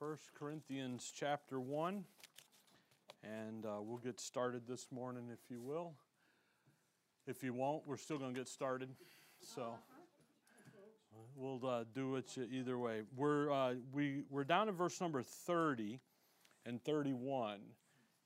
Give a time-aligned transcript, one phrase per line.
[0.00, 2.04] 1 Corinthians chapter 1,
[3.24, 5.92] and uh, we'll get started this morning if you will.
[7.26, 8.90] If you won't, we're still going to get started.
[9.56, 9.74] So
[11.34, 13.02] we'll uh, do it either way.
[13.16, 15.98] We're, uh, we, we're down to verse number 30
[16.64, 17.58] and 31.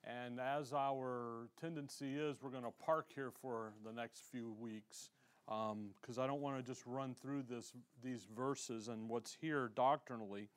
[0.04, 5.09] And as our tendency is, we're going to park here for the next few weeks
[5.46, 7.73] because um, I don't want to just run through this,
[8.04, 10.50] these verses and what's here doctrinally.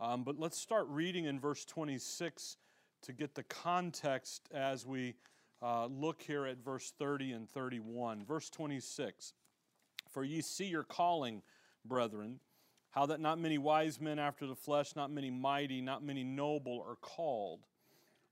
[0.00, 2.56] Um, but let's start reading in verse 26
[3.02, 5.14] to get the context as we
[5.60, 8.24] uh, look here at verse 30 and 31.
[8.24, 9.32] Verse 26
[10.08, 11.42] For ye see your calling,
[11.84, 12.38] brethren,
[12.90, 16.84] how that not many wise men after the flesh, not many mighty, not many noble
[16.86, 17.66] are called.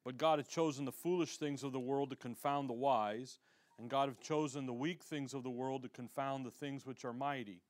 [0.05, 3.41] But God hath chosen the foolish things of the world to confound the wise,
[3.77, 7.05] and God hath chosen the weak things of the world to confound the things which
[7.05, 7.61] are mighty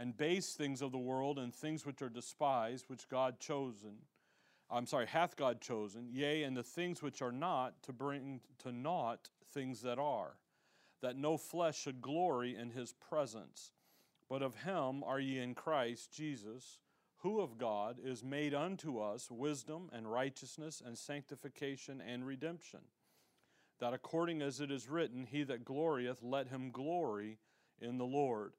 [0.00, 3.96] and base things of the world and things which are despised, which God chosen,
[4.70, 8.72] I'm sorry, hath God chosen, yea, and the things which are not, to bring to
[8.72, 10.36] naught things that are,
[11.02, 13.72] that no flesh should glory in his presence.
[14.26, 16.78] But of him are ye in Christ Jesus,
[17.18, 22.80] who of God is made unto us wisdom and righteousness and sanctification and redemption.
[23.80, 27.38] That according as it is written, He that glorieth, let him glory
[27.82, 28.54] in the Lord.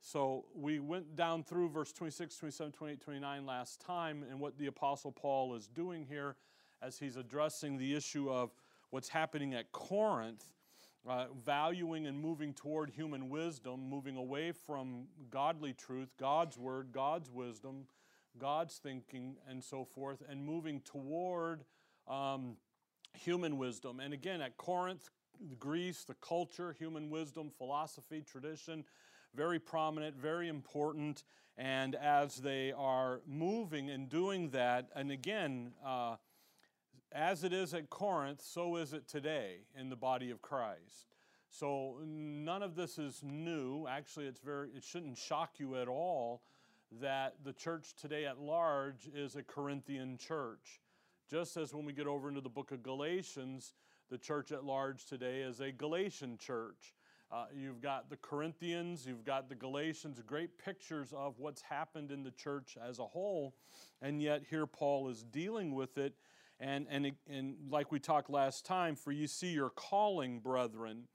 [0.00, 4.66] So we went down through verse 26, 27, 28, 29 last time, and what the
[4.66, 6.36] Apostle Paul is doing here
[6.82, 8.50] as he's addressing the issue of
[8.90, 10.44] what's happening at Corinth,
[11.08, 17.30] uh, valuing and moving toward human wisdom, moving away from godly truth, God's word, God's
[17.30, 17.86] wisdom,
[18.38, 21.64] God's thinking, and so forth, and moving toward
[22.06, 22.56] um,
[23.14, 24.00] human wisdom.
[24.00, 25.10] And again, at Corinth,
[25.58, 28.84] Greece, the culture, human wisdom, philosophy, tradition,
[29.36, 31.22] very prominent, very important.
[31.58, 36.16] And as they are moving and doing that, and again, uh,
[37.12, 41.06] as it is at Corinth, so is it today in the body of Christ.
[41.48, 43.86] So none of this is new.
[43.86, 46.42] Actually, it's very, it shouldn't shock you at all
[47.00, 50.80] that the church today at large is a Corinthian church.
[51.30, 53.74] Just as when we get over into the book of Galatians,
[54.10, 56.94] the church at large today is a Galatian church.
[57.30, 62.22] Uh, you've got the Corinthians, you've got the Galatians, great pictures of what's happened in
[62.22, 63.54] the church as a whole.
[64.00, 66.14] And yet, here Paul is dealing with it.
[66.60, 71.08] And, and, and like we talked last time, for you see your calling, brethren.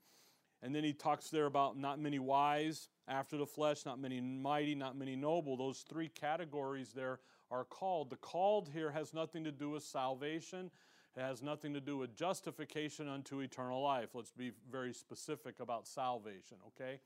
[0.62, 4.74] And then he talks there about not many wise after the flesh, not many mighty,
[4.74, 5.56] not many noble.
[5.56, 7.20] Those three categories there
[7.50, 8.10] are called.
[8.10, 10.70] The called here has nothing to do with salvation,
[11.16, 14.10] it has nothing to do with justification unto eternal life.
[14.14, 17.00] Let's be very specific about salvation, okay?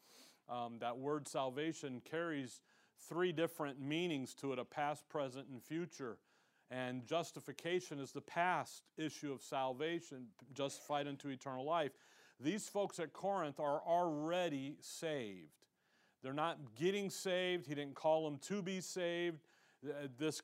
[0.48, 2.60] Um, that word salvation carries
[3.08, 6.18] three different meanings to it a past, present, and future.
[6.70, 11.92] And justification is the past issue of salvation, justified unto eternal life.
[12.40, 15.66] These folks at Corinth are already saved.
[16.22, 17.66] They're not getting saved.
[17.66, 19.38] He didn't call them to be saved.
[20.18, 20.42] This,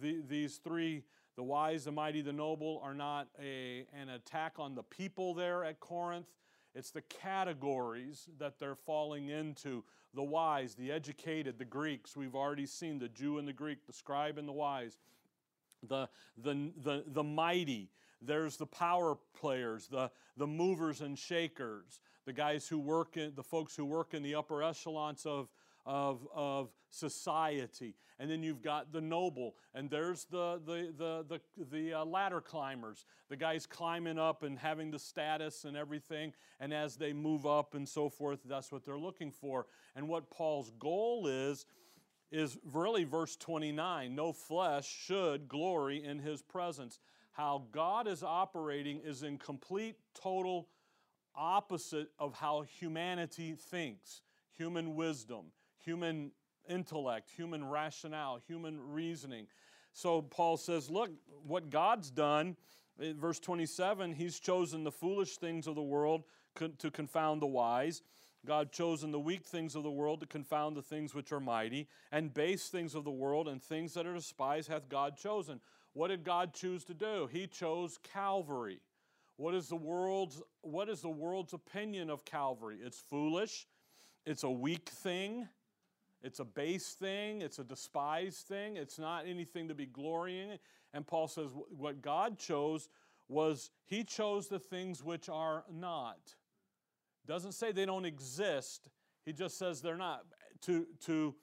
[0.00, 1.04] these three
[1.36, 5.64] the wise, the mighty, the noble are not a, an attack on the people there
[5.64, 6.26] at Corinth.
[6.74, 9.84] It's the categories that they're falling into.
[10.14, 12.16] The wise, the educated, the Greeks.
[12.16, 14.98] We've already seen the Jew and the Greek, the scribe and the wise.
[15.88, 22.32] The, the, the, the mighty, there's the power players, the, the movers and shakers, the
[22.32, 25.50] guys who work in, the folks who work in the upper echelons of,
[25.84, 27.94] of, of society.
[28.18, 32.40] And then you've got the noble, and there's the, the, the, the, the uh, ladder
[32.40, 36.32] climbers, the guys climbing up and having the status and everything.
[36.60, 39.66] And as they move up and so forth, that's what they're looking for.
[39.96, 41.66] And what Paul's goal is,
[42.30, 46.98] is really verse 29 no flesh should glory in his presence.
[47.32, 50.68] How God is operating is in complete, total
[51.34, 54.20] opposite of how humanity thinks,
[54.56, 55.46] human wisdom
[55.84, 56.32] human
[56.68, 59.46] intellect, human rationale, human reasoning.
[59.92, 61.10] So Paul says, look,
[61.46, 62.56] what God's done,
[63.00, 66.24] eh, verse 27, he's chosen the foolish things of the world
[66.78, 68.02] to confound the wise.
[68.44, 71.86] God chosen the weak things of the world to confound the things which are mighty,
[72.10, 75.60] and base things of the world and things that are despised hath God chosen.
[75.92, 77.28] What did God choose to do?
[77.30, 78.80] He chose Calvary.
[79.36, 82.78] What is the world's, what is the world's opinion of Calvary?
[82.82, 83.66] It's foolish,
[84.26, 85.48] it's a weak thing,
[86.22, 90.58] it's a base thing, it's a despised thing, it's not anything to be glorying.
[90.94, 92.88] And Paul says what God chose
[93.28, 96.34] was He chose the things which are not.
[97.26, 98.88] Doesn't say they don't exist,
[99.24, 100.24] He just says they're not.
[100.66, 101.34] To, to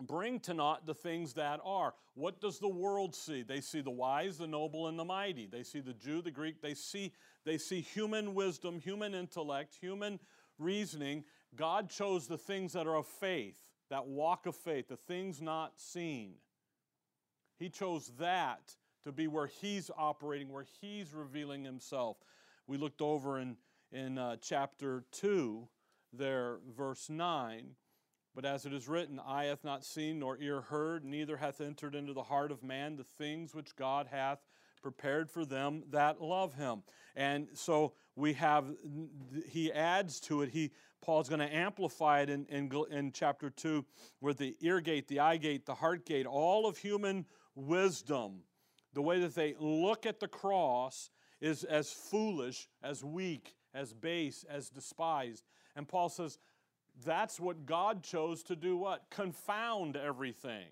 [0.00, 1.94] bring to naught the things that are.
[2.14, 3.42] What does the world see?
[3.42, 5.46] They see the wise, the noble, and the mighty.
[5.46, 6.60] They see the Jew, the Greek.
[6.60, 7.12] They see,
[7.44, 10.20] they see human wisdom, human intellect, human
[10.58, 11.24] reasoning.
[11.56, 15.80] God chose the things that are of faith, that walk of faith, the things not
[15.80, 16.34] seen.
[17.58, 22.18] He chose that to be where He's operating, where He's revealing Himself.
[22.66, 23.56] We looked over in,
[23.92, 25.68] in uh, chapter 2,
[26.12, 27.74] there, verse 9
[28.38, 31.96] but as it is written, eye hath not seen, nor ear heard, neither hath entered
[31.96, 34.38] into the heart of man the things which God hath
[34.78, 36.82] prepared for them that love him.
[37.16, 38.66] And so we have,
[39.48, 43.84] he adds to it, he Paul's going to amplify it in, in, in chapter 2
[44.20, 48.40] with the ear gate, the eye gate, the heart gate, all of human wisdom,
[48.94, 51.10] the way that they look at the cross
[51.40, 55.44] is as foolish, as weak, as base, as despised.
[55.76, 56.38] And Paul says,
[57.04, 59.04] that's what God chose to do what?
[59.10, 60.66] Confound everything.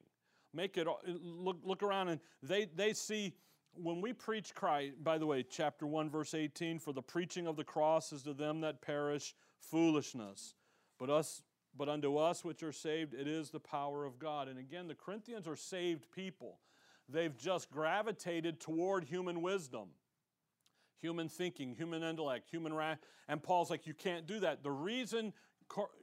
[0.52, 0.88] Make it
[1.22, 3.34] look look around and they they see
[3.82, 7.56] when we preach Christ, by the way, chapter 1 verse 18, for the preaching of
[7.56, 10.54] the cross is to them that perish foolishness.
[10.98, 11.42] But us
[11.78, 14.48] but unto us which are saved it is the power of God.
[14.48, 16.58] And again, the Corinthians are saved people.
[17.06, 19.90] They've just gravitated toward human wisdom
[21.00, 22.98] human thinking, human intellect, human wrath.
[23.28, 24.62] And Paul's like, you can't do that.
[24.62, 25.32] The reason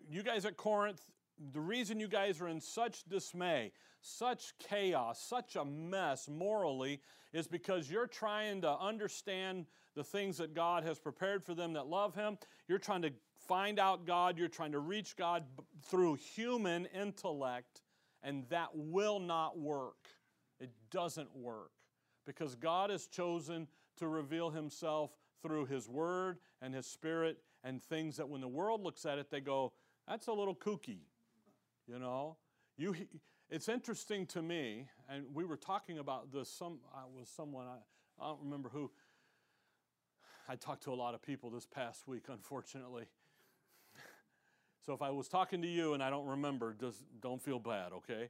[0.10, 1.02] you guys at Corinth,
[1.52, 7.02] the reason you guys are in such dismay, such chaos, such a mess morally,
[7.34, 11.88] is because you're trying to understand the things that God has prepared for them that
[11.88, 12.38] love Him.
[12.68, 13.12] You're trying to
[13.48, 15.44] find out God, you're trying to reach God
[15.86, 17.82] through human intellect,
[18.24, 20.08] and that will not work.
[20.60, 21.72] It doesn't work
[22.26, 23.68] because God has chosen
[23.98, 25.12] to reveal Himself
[25.42, 29.30] through His Word and His Spirit and things that when the world looks at it,
[29.30, 29.74] they go,
[30.08, 31.00] that's a little kooky,
[31.88, 32.38] you know?
[32.78, 32.96] You,
[33.50, 38.24] it's interesting to me, and we were talking about this, some, I was someone, I,
[38.24, 38.90] I don't remember who,
[40.48, 43.06] I talked to a lot of people this past week, unfortunately.
[44.86, 47.94] so if I was talking to you and I don't remember, just don't feel bad,
[47.94, 48.30] okay?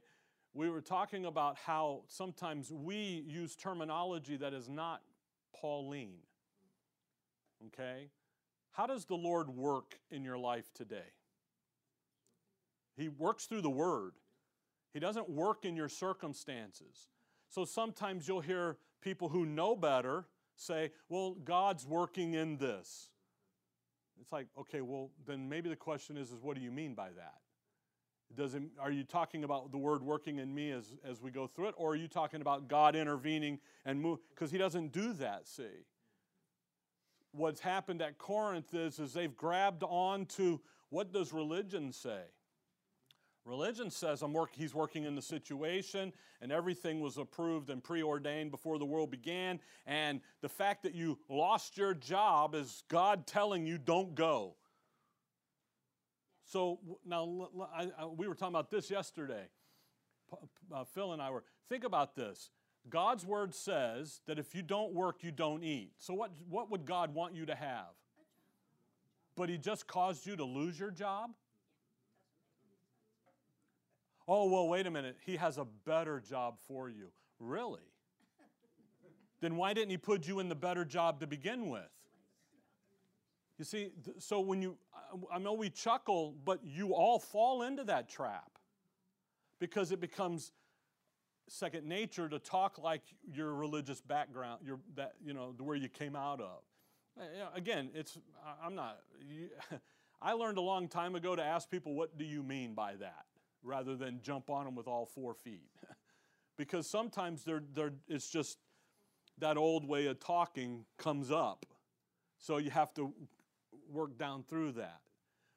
[0.52, 5.02] We were talking about how sometimes we use terminology that is not
[5.60, 6.22] Pauline.
[7.68, 8.10] Okay?
[8.72, 11.12] How does the Lord work in your life today?
[12.96, 14.12] He works through the Word,
[14.92, 17.08] He doesn't work in your circumstances.
[17.48, 20.26] So sometimes you'll hear people who know better
[20.56, 23.10] say, Well, God's working in this.
[24.20, 27.08] It's like, okay, well, then maybe the question is, is what do you mean by
[27.16, 27.34] that?
[28.36, 31.48] Does it, are you talking about the word working in me as, as we go
[31.48, 34.20] through it, or are you talking about God intervening and move?
[34.30, 35.84] Because He doesn't do that, see
[37.34, 42.22] what's happened at Corinth is, is they've grabbed on to what does religion say?
[43.44, 48.50] Religion says I'm work, he's working in the situation and everything was approved and preordained
[48.50, 49.60] before the world began.
[49.86, 54.54] And the fact that you lost your job is God telling you don't go.
[56.46, 59.48] So now I, I, we were talking about this yesterday.
[60.74, 62.50] Uh, Phil and I were, think about this.
[62.88, 65.92] God's word says that if you don't work, you don't eat.
[65.98, 67.92] So, what, what would God want you to have?
[69.36, 71.30] But He just caused you to lose your job?
[74.26, 75.16] Oh, well, wait a minute.
[75.24, 77.08] He has a better job for you.
[77.38, 77.82] Really?
[79.40, 81.82] then why didn't He put you in the better job to begin with?
[83.58, 84.76] You see, so when you,
[85.32, 88.58] I know we chuckle, but you all fall into that trap
[89.60, 90.52] because it becomes
[91.48, 93.02] second nature to talk like
[93.32, 96.62] your religious background, your that you know the where you came out of.
[97.20, 98.18] Eh, again, it's
[98.62, 98.98] I'm not.
[99.20, 99.50] You,
[100.22, 103.26] I learned a long time ago to ask people, "What do you mean by that?"
[103.64, 105.70] Rather than jump on them with all four feet,
[106.56, 108.58] because sometimes they're, they're, it's just
[109.38, 111.66] that old way of talking comes up,
[112.38, 113.12] so you have to
[113.90, 115.00] work down through that.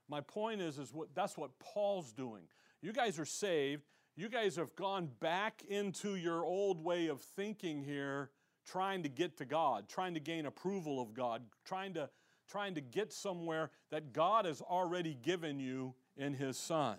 [0.10, 2.44] My point is, is what that's what Paul's doing.
[2.82, 3.84] You guys are saved
[4.18, 8.32] you guys have gone back into your old way of thinking here,
[8.66, 12.10] trying to get to God, trying to gain approval of God, trying to,
[12.50, 16.98] trying to get somewhere that God has already given you in His Son.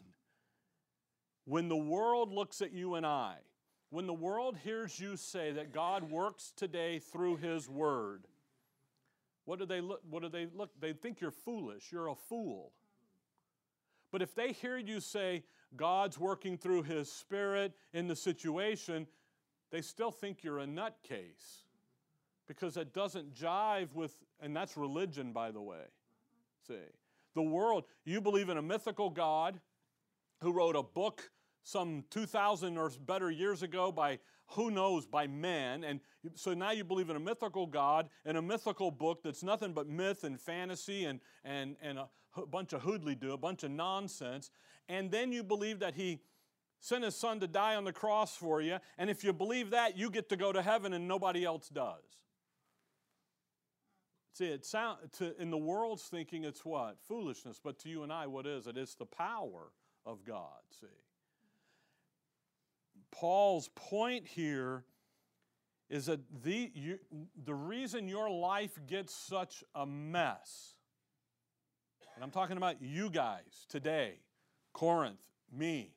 [1.49, 3.37] When the world looks at you and I,
[3.89, 8.27] when the world hears you say that God works today through His Word,
[9.47, 10.03] what do they look?
[10.11, 10.79] What do they look?
[10.79, 11.91] They think you're foolish.
[11.91, 12.73] You're a fool.
[14.13, 15.43] But if they hear you say,
[15.75, 19.07] God's working through His Spirit in the situation,
[19.71, 21.65] they still think you're a nutcase
[22.47, 25.87] because it doesn't jive with, and that's religion, by the way.
[26.67, 26.75] See,
[27.35, 29.59] the world, you believe in a mythical God
[30.43, 31.31] who wrote a book
[31.69, 34.19] some 2,000 or better years ago by
[34.53, 35.85] who knows, by men.
[35.85, 36.01] And
[36.35, 39.87] so now you believe in a mythical God and a mythical book that's nothing but
[39.87, 42.09] myth and fantasy and, and, and a
[42.51, 44.51] bunch of hoodly do, a bunch of nonsense.
[44.89, 46.21] And then you believe that he
[46.81, 48.79] sent his son to die on the cross for you.
[48.97, 52.03] And if you believe that, you get to go to heaven and nobody else does.
[54.33, 56.97] See, it sound, to, in the world's thinking, it's what?
[57.07, 57.61] Foolishness.
[57.63, 58.79] But to you and I, what is it?
[58.79, 59.73] It's the power
[60.07, 60.87] of God, see.
[63.11, 64.85] Paul's point here
[65.91, 66.99] is that the, you,
[67.45, 70.75] the reason your life gets such a mess,
[72.15, 74.21] and I'm talking about you guys today,
[74.73, 75.21] Corinth,
[75.53, 75.93] me,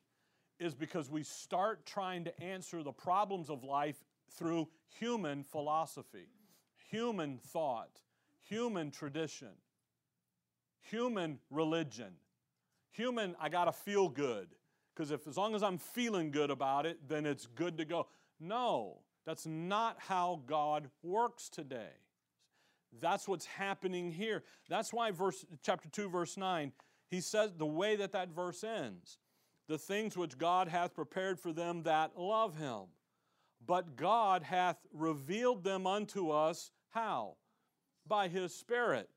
[0.58, 6.28] is because we start trying to answer the problems of life through human philosophy,
[6.90, 8.00] human thought,
[8.48, 9.48] human tradition,
[10.80, 12.12] human religion,
[12.90, 14.48] human, I gotta feel good.
[14.94, 18.08] Because if as long as I'm feeling good about it, then it's good to go.
[18.38, 21.92] No, that's not how God works today.
[23.00, 24.42] That's what's happening here.
[24.68, 26.72] That's why verse chapter 2 verse 9,
[27.08, 29.18] he says the way that that verse ends,
[29.68, 32.82] the things which God hath prepared for them that love him.
[33.64, 37.36] But God hath revealed them unto us how?
[38.06, 39.08] By his spirit.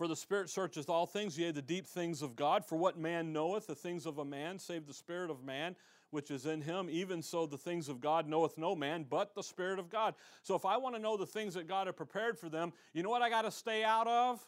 [0.00, 2.64] For the Spirit searcheth all things, yea, the deep things of God.
[2.64, 5.76] For what man knoweth the things of a man, save the Spirit of man
[6.08, 6.88] which is in him?
[6.88, 10.14] Even so, the things of God knoweth no man but the Spirit of God.
[10.42, 13.02] So if I want to know the things that God had prepared for them, you
[13.02, 14.42] know what I got to stay out of?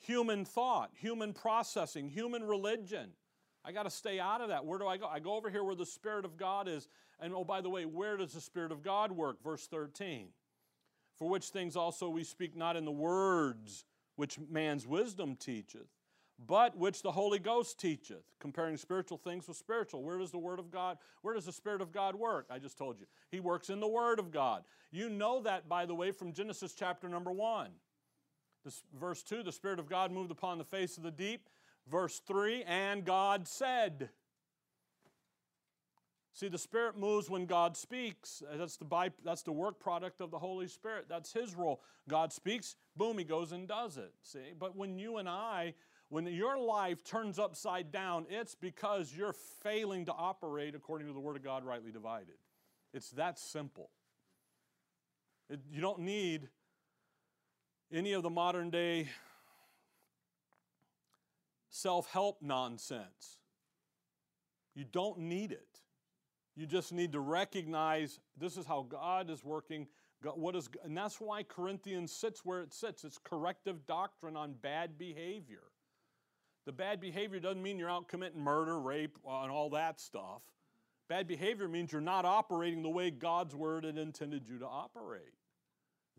[0.00, 3.10] Human thought, human processing, human religion.
[3.64, 4.64] I got to stay out of that.
[4.64, 5.06] Where do I go?
[5.06, 6.88] I go over here where the Spirit of God is.
[7.20, 9.40] And oh, by the way, where does the Spirit of God work?
[9.40, 10.30] Verse 13.
[11.16, 13.84] For which things also we speak not in the words
[14.16, 15.88] which man's wisdom teacheth,
[16.46, 20.02] but which the Holy Ghost teacheth, comparing spiritual things with spiritual.
[20.02, 22.46] Where does the Word of God, where does the Spirit of God work?
[22.50, 23.06] I just told you.
[23.30, 24.64] He works in the Word of God.
[24.90, 27.70] You know that, by the way, from Genesis chapter number 1.
[28.64, 31.48] This, verse 2, the Spirit of God moved upon the face of the deep.
[31.90, 34.10] Verse 3, and God said.
[36.32, 38.42] See, the Spirit moves when God speaks.
[38.50, 41.06] Uh, that's the, by, that's the work product of the Holy Spirit.
[41.08, 41.82] That's His role.
[42.08, 44.12] God speaks, boom, He goes and does it.
[44.22, 44.52] See?
[44.58, 45.74] But when you and I,
[46.08, 51.20] when your life turns upside down, it's because you're failing to operate according to the
[51.20, 52.34] Word of God rightly divided.
[52.94, 53.90] It's that simple.
[55.48, 56.48] It, you don't need
[57.92, 59.08] any of the modern day
[61.70, 63.38] self help nonsense.
[64.74, 65.69] You don't need it.
[66.60, 69.86] You just need to recognize this is how God is working.
[70.22, 73.02] God, what is, and that's why Corinthians sits where it sits.
[73.02, 75.62] It's corrective doctrine on bad behavior.
[76.66, 80.42] The bad behavior doesn't mean you're out committing murder, rape, and all that stuff.
[81.08, 85.32] Bad behavior means you're not operating the way God's word had intended you to operate.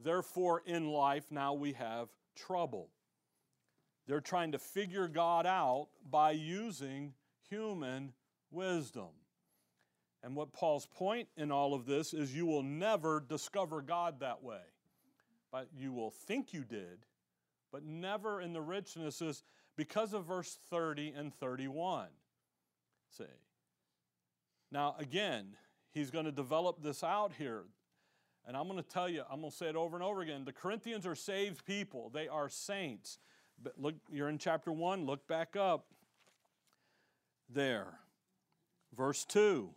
[0.04, 2.90] Therefore, in life, now we have trouble.
[4.08, 7.14] They're trying to figure God out by using
[7.48, 8.14] human
[8.50, 9.10] wisdom.
[10.24, 14.44] And what Paul's point in all of this is you will never discover God that
[14.44, 14.62] way.
[15.52, 17.06] But you will think you did,
[17.72, 19.44] but never in the richness is
[19.76, 22.08] because of verse 30 and 31.
[23.18, 23.24] See.
[24.72, 25.58] Now, again,
[25.94, 27.64] he's going to develop this out here.
[28.46, 30.46] And I'm going to tell you, I'm going to say it over and over again.
[30.46, 33.20] The Corinthians are saved people, they are saints.
[33.62, 35.86] But look, you're in chapter 1, look back up
[37.50, 38.00] there.
[38.96, 39.70] Verse 2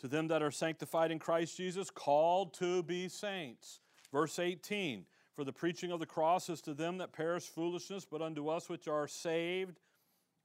[0.00, 3.80] to them that are sanctified in Christ Jesus, called to be saints.
[4.12, 5.04] Verse 18
[5.34, 8.68] For the preaching of the cross is to them that perish foolishness, but unto us
[8.68, 9.78] which are saved.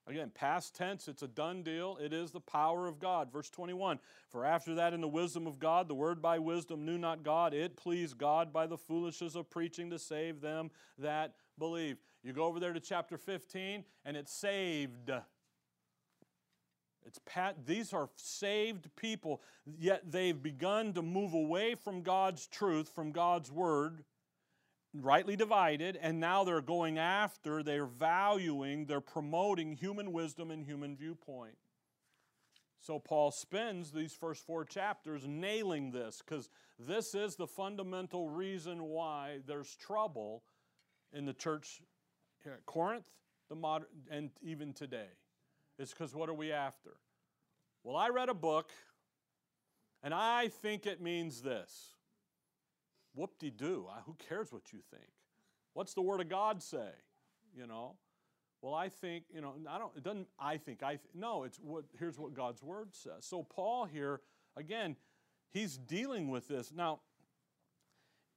[0.07, 1.97] Again, past tense, it's a done deal.
[1.99, 3.31] It is the power of God.
[3.31, 6.97] Verse 21 For after that, in the wisdom of God, the word by wisdom knew
[6.97, 7.53] not God.
[7.53, 10.69] It pleased God by the foolishness of preaching to save them
[10.99, 11.97] that believe.
[12.23, 15.11] You go over there to chapter 15, and it's saved.
[17.05, 19.41] It's pat, these are saved people,
[19.77, 24.03] yet they've begun to move away from God's truth, from God's word,
[24.93, 30.95] rightly divided, and now they're going after, they're valuing, they're promoting human wisdom and human
[30.95, 31.57] viewpoint.
[32.81, 38.83] So Paul spends these first four chapters nailing this because this is the fundamental reason
[38.83, 40.43] why there's trouble
[41.11, 41.81] in the church
[42.43, 43.07] here at Corinth,
[43.49, 45.07] the modern, and even today.
[45.77, 46.91] It's because what are we after?
[47.83, 48.71] Well, I read a book
[50.01, 51.95] and I think it means this.
[53.13, 53.87] Whoop de doo.
[54.05, 55.09] Who cares what you think?
[55.73, 56.89] What's the Word of God say?
[57.55, 57.95] You know?
[58.61, 61.59] Well, I think, you know, I don't, it doesn't, I think, I, th- no, it's
[61.59, 63.25] what, here's what God's word says.
[63.25, 64.21] So, Paul here,
[64.57, 64.95] again,
[65.51, 66.71] he's dealing with this.
[66.75, 67.01] Now,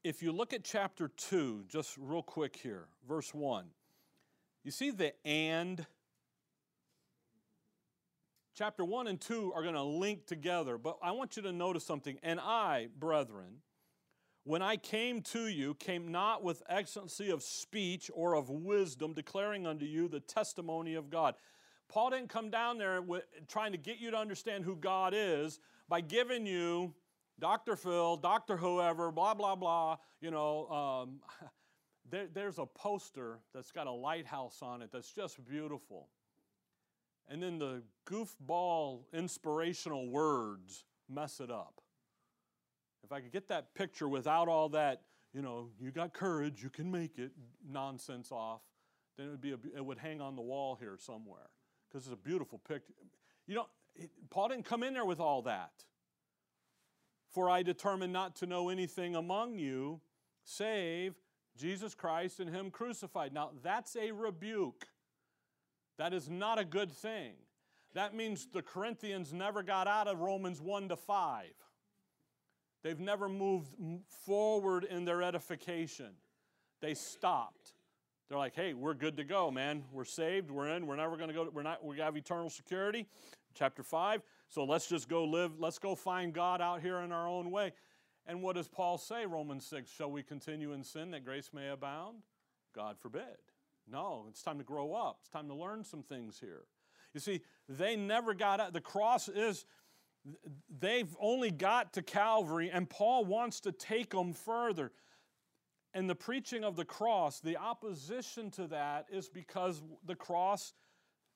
[0.04, 3.64] if you look at chapter 2, just real quick here, verse 1,
[4.64, 5.86] you see the and.
[8.58, 11.86] Chapter 1 and 2 are going to link together, but I want you to notice
[11.86, 12.18] something.
[12.24, 13.58] And I, brethren,
[14.42, 19.64] when I came to you, came not with excellency of speech or of wisdom, declaring
[19.64, 21.36] unto you the testimony of God.
[21.88, 23.00] Paul didn't come down there
[23.46, 26.92] trying to get you to understand who God is by giving you
[27.38, 27.76] Dr.
[27.76, 28.56] Phil, Dr.
[28.56, 29.98] Whoever, blah, blah, blah.
[30.20, 31.20] You know, um,
[32.10, 36.08] there, there's a poster that's got a lighthouse on it that's just beautiful.
[37.28, 41.80] And then the goofball inspirational words mess it up.
[43.04, 46.70] If I could get that picture without all that, you know, you got courage, you
[46.70, 47.32] can make it
[47.70, 48.62] nonsense off,
[49.16, 51.50] then it would be a, it would hang on the wall here somewhere
[51.88, 52.92] because it's a beautiful picture.
[53.46, 53.66] You know,
[54.30, 55.72] Paul didn't come in there with all that.
[57.30, 60.00] For I determined not to know anything among you
[60.44, 61.14] save
[61.58, 63.34] Jesus Christ and Him crucified.
[63.34, 64.86] Now, that's a rebuke.
[65.98, 67.32] That is not a good thing.
[67.94, 71.46] That means the Corinthians never got out of Romans 1 to 5.
[72.82, 73.74] They've never moved
[74.24, 76.12] forward in their edification.
[76.80, 77.72] They stopped.
[78.28, 79.84] They're like, hey, we're good to go, man.
[79.90, 80.50] We're saved.
[80.50, 80.86] We're in.
[80.86, 81.48] We're never going to go.
[81.52, 81.84] We're not.
[81.84, 83.06] We have eternal security.
[83.54, 84.22] Chapter five.
[84.48, 85.58] So let's just go live.
[85.58, 87.72] Let's go find God out here in our own way.
[88.26, 89.24] And what does Paul say?
[89.24, 89.90] Romans six.
[89.90, 92.18] Shall we continue in sin that grace may abound?
[92.74, 93.22] God forbid.
[93.90, 95.18] No, it's time to grow up.
[95.22, 96.64] It's time to learn some things here.
[97.14, 98.72] You see, they never got out.
[98.72, 99.64] The cross is
[100.78, 104.92] they've only got to Calvary, and Paul wants to take them further.
[105.94, 110.74] And the preaching of the cross, the opposition to that is because the cross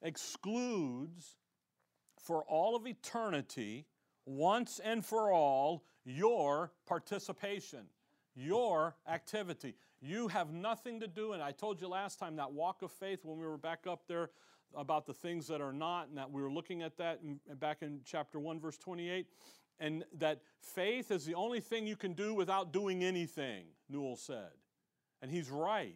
[0.02, 1.36] excludes
[2.20, 3.86] for all of eternity,
[4.26, 7.86] once and for all, your participation,
[8.34, 9.74] your activity.
[10.04, 13.20] You have nothing to do, and I told you last time that walk of faith
[13.24, 14.30] when we were back up there
[14.74, 17.20] about the things that are not, and that we were looking at that
[17.60, 19.26] back in chapter 1, verse 28,
[19.78, 24.50] and that faith is the only thing you can do without doing anything, Newell said.
[25.22, 25.94] And he's right.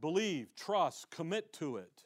[0.00, 2.04] Believe, trust, commit to it.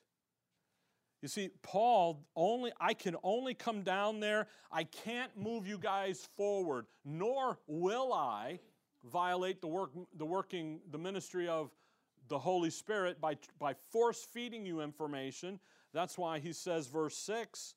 [1.20, 4.48] You see, Paul only I can only come down there.
[4.72, 8.58] I can't move you guys forward, nor will I
[9.10, 11.70] violate the work the working the ministry of
[12.28, 15.58] the Holy Spirit by, by force feeding you information.
[15.92, 17.74] That's why he says, verse 6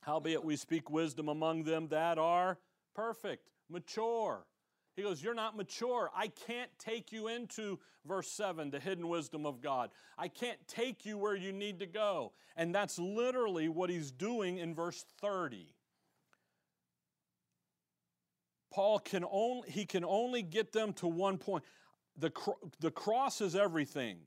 [0.00, 2.58] Howbeit we speak wisdom among them that are
[2.94, 4.46] perfect, mature.
[4.94, 6.10] He goes, You're not mature.
[6.14, 9.90] I can't take you into verse 7, the hidden wisdom of God.
[10.16, 12.32] I can't take you where you need to go.
[12.56, 15.74] And that's literally what he's doing in verse 30.
[18.76, 21.64] Paul can only he can only get them to one point
[22.18, 22.30] the,
[22.78, 24.18] the cross is everything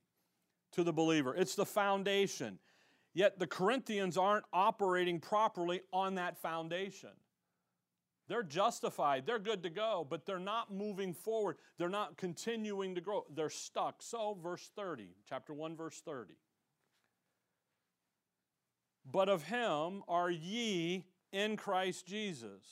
[0.71, 2.57] to the believer, it's the foundation.
[3.13, 7.11] Yet the Corinthians aren't operating properly on that foundation.
[8.27, 11.57] They're justified, they're good to go, but they're not moving forward.
[11.77, 13.25] They're not continuing to grow.
[13.31, 14.01] They're stuck.
[14.01, 16.33] So, verse 30, chapter 1, verse 30.
[19.11, 22.63] But of him are ye in Christ Jesus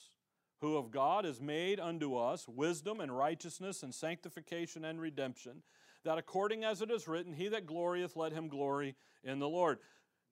[0.60, 5.64] who of God is made unto us wisdom and righteousness and sanctification and redemption,
[6.04, 9.80] that according as it is written, He that glorieth, let him glory in the Lord.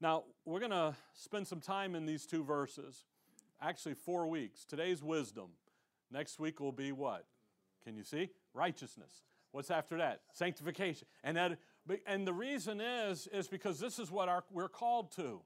[0.01, 3.05] Now, we're going to spend some time in these two verses.
[3.61, 4.65] Actually, four weeks.
[4.65, 5.51] Today's wisdom.
[6.11, 7.25] Next week will be what?
[7.83, 8.29] Can you see?
[8.53, 9.23] Righteousness.
[9.51, 10.21] What's after that?
[10.33, 11.07] Sanctification.
[11.23, 11.57] And that,
[12.05, 15.41] and the reason is, is because this is what our, we're called to.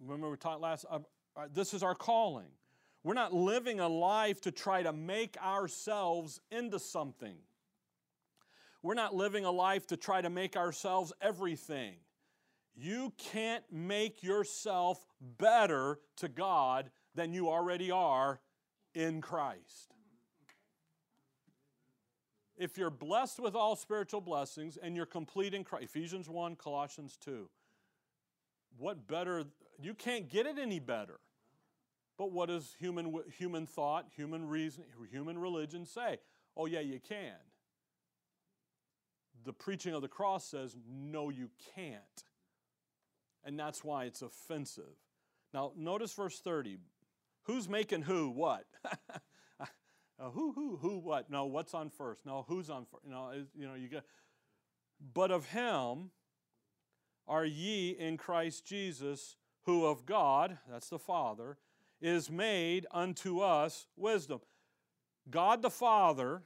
[0.00, 1.00] Remember we talked last, uh,
[1.36, 2.48] uh, this is our calling.
[3.04, 7.36] We're not living a life to try to make ourselves into something.
[8.82, 11.96] We're not living a life to try to make ourselves everything.
[12.74, 15.06] You can't make yourself
[15.38, 18.40] better to God than you already are
[18.94, 19.94] in Christ.
[22.56, 27.18] If you're blessed with all spiritual blessings and you're complete in Christ, Ephesians 1, Colossians
[27.22, 27.48] 2,
[28.78, 29.44] what better?
[29.80, 31.20] You can't get it any better.
[32.16, 36.18] But what does human, human thought, human reason, human religion say?
[36.56, 37.32] Oh, yeah, you can.
[39.44, 42.24] The preaching of the cross says, no, you can't.
[43.44, 44.84] And that's why it's offensive.
[45.52, 46.78] Now, notice verse 30.
[47.44, 48.64] Who's making who what?
[49.60, 51.30] uh, who, who, who, what?
[51.30, 52.24] No, what's on first?
[52.24, 53.06] No, who's on first?
[53.06, 54.04] Know, you know, you get
[55.12, 56.10] But of him
[57.26, 61.58] are ye in Christ Jesus, who of God, that's the Father,
[62.04, 64.38] is made unto us wisdom.
[65.30, 66.42] God the Father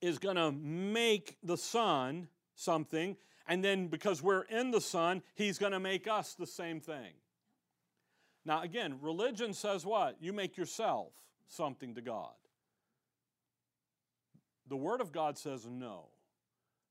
[0.00, 3.16] is going to make the Son something,
[3.46, 7.12] and then because we're in the Son, He's going to make us the same thing.
[8.44, 10.16] Now, again, religion says what?
[10.20, 11.12] You make yourself
[11.46, 12.34] something to God.
[14.66, 16.06] The Word of God says no.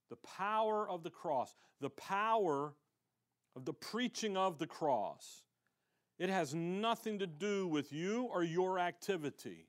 [0.10, 2.74] The power of the cross, the power
[3.58, 5.44] of the preaching of the cross,
[6.20, 9.66] it has nothing to do with you or your activity.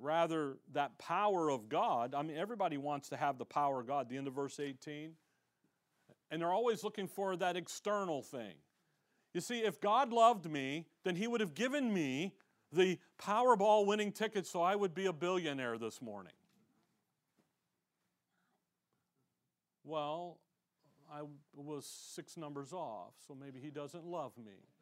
[0.00, 4.08] Rather, that power of God, I mean, everybody wants to have the power of God,
[4.08, 5.12] the end of verse 18.
[6.30, 8.54] And they're always looking for that external thing.
[9.32, 12.34] You see, if God loved me, then He would have given me
[12.72, 16.32] the Powerball winning ticket so I would be a billionaire this morning.
[19.84, 20.38] Well,
[21.12, 21.22] I
[21.54, 24.73] was six numbers off, so maybe He doesn't love me.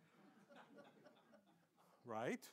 [2.05, 2.49] Right?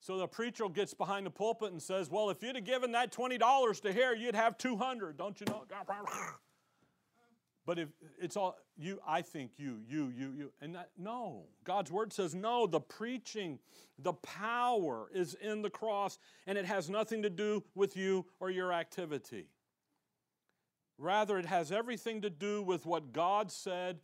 [0.00, 3.10] So the preacher gets behind the pulpit and says, Well, if you'd have given that
[3.10, 5.64] $20 to here, you'd have 200, don't you know?
[7.66, 7.88] But if
[8.20, 10.52] it's all you, I think you, you, you, you.
[10.60, 12.66] And that, no, God's word says no.
[12.66, 13.58] The preaching,
[13.98, 18.50] the power is in the cross, and it has nothing to do with you or
[18.50, 19.46] your activity.
[20.98, 23.98] Rather, it has everything to do with what God said.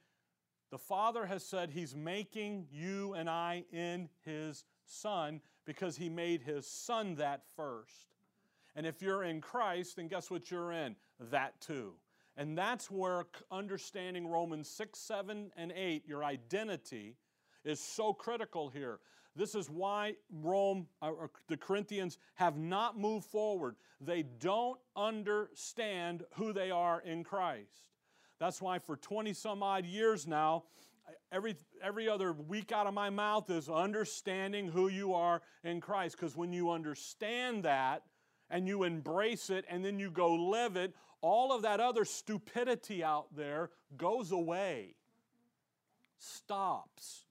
[0.71, 6.43] The Father has said He's making you and I in His Son because He made
[6.43, 8.15] His Son that first.
[8.77, 10.95] And if you're in Christ, then guess what you're in?
[11.31, 11.95] That too.
[12.37, 17.17] And that's where understanding Romans 6, 7, and 8, your identity,
[17.65, 19.01] is so critical here.
[19.37, 23.77] This is why Rome, uh, or the Corinthians, have not moved forward.
[24.01, 27.89] They don't understand who they are in Christ.
[28.40, 30.64] That's why for 20 some odd years now,
[31.31, 36.16] every, every other week out of my mouth is understanding who you are in Christ.
[36.16, 38.03] Because when you understand that
[38.48, 43.05] and you embrace it and then you go live it, all of that other stupidity
[43.05, 44.94] out there goes away,
[46.18, 47.24] stops.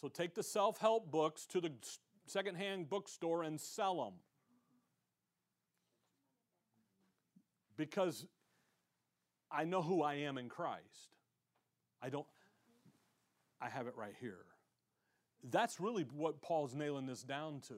[0.00, 1.72] So take the self help books to the
[2.26, 4.14] secondhand bookstore and sell them.
[7.76, 8.24] Because
[9.50, 11.16] I know who I am in Christ.
[12.02, 12.26] I don't,
[13.60, 14.44] I have it right here.
[15.50, 17.74] That's really what Paul's nailing this down to.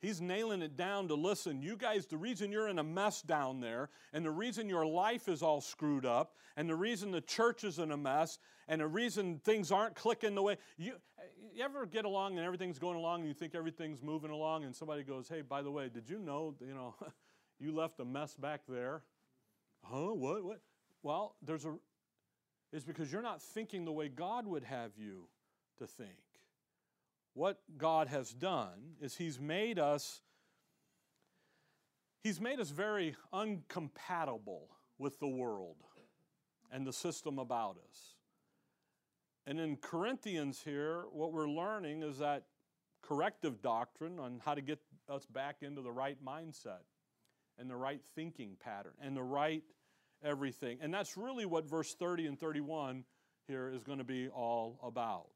[0.00, 3.60] He's nailing it down to listen, you guys, the reason you're in a mess down
[3.60, 7.64] there, and the reason your life is all screwed up, and the reason the church
[7.64, 10.92] is in a mess, and the reason things aren't clicking the way you,
[11.54, 14.76] you ever get along and everything's going along and you think everything's moving along, and
[14.76, 16.94] somebody goes, Hey, by the way, did you know, you know,
[17.58, 19.02] you left a mess back there?
[19.84, 20.12] Huh?
[20.12, 20.44] What?
[20.44, 20.60] What?
[21.04, 21.74] Well, there's a
[22.72, 25.28] is because you're not thinking the way God would have you
[25.78, 26.10] to think.
[27.34, 30.22] What God has done is He's made us
[32.22, 35.76] He's made us very uncompatible with the world
[36.72, 38.14] and the system about us.
[39.46, 42.44] And in Corinthians here, what we're learning is that
[43.02, 46.80] corrective doctrine on how to get us back into the right mindset
[47.58, 49.62] and the right thinking pattern and the right
[50.24, 50.78] everything.
[50.80, 53.04] And that's really what verse 30 and 31
[53.46, 55.28] here is going to be all about.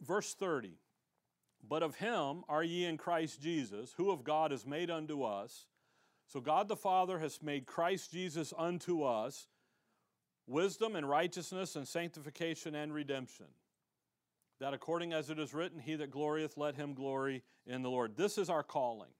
[0.00, 0.72] verse 30
[1.66, 5.66] But of him are ye in Christ Jesus, who of God is made unto us.
[6.26, 9.48] So God the Father has made Christ Jesus unto us
[10.46, 13.46] wisdom and righteousness and sanctification and redemption.
[14.60, 18.16] That according as it is written, He that glorieth, let him glory in the Lord.
[18.16, 19.10] This is our calling.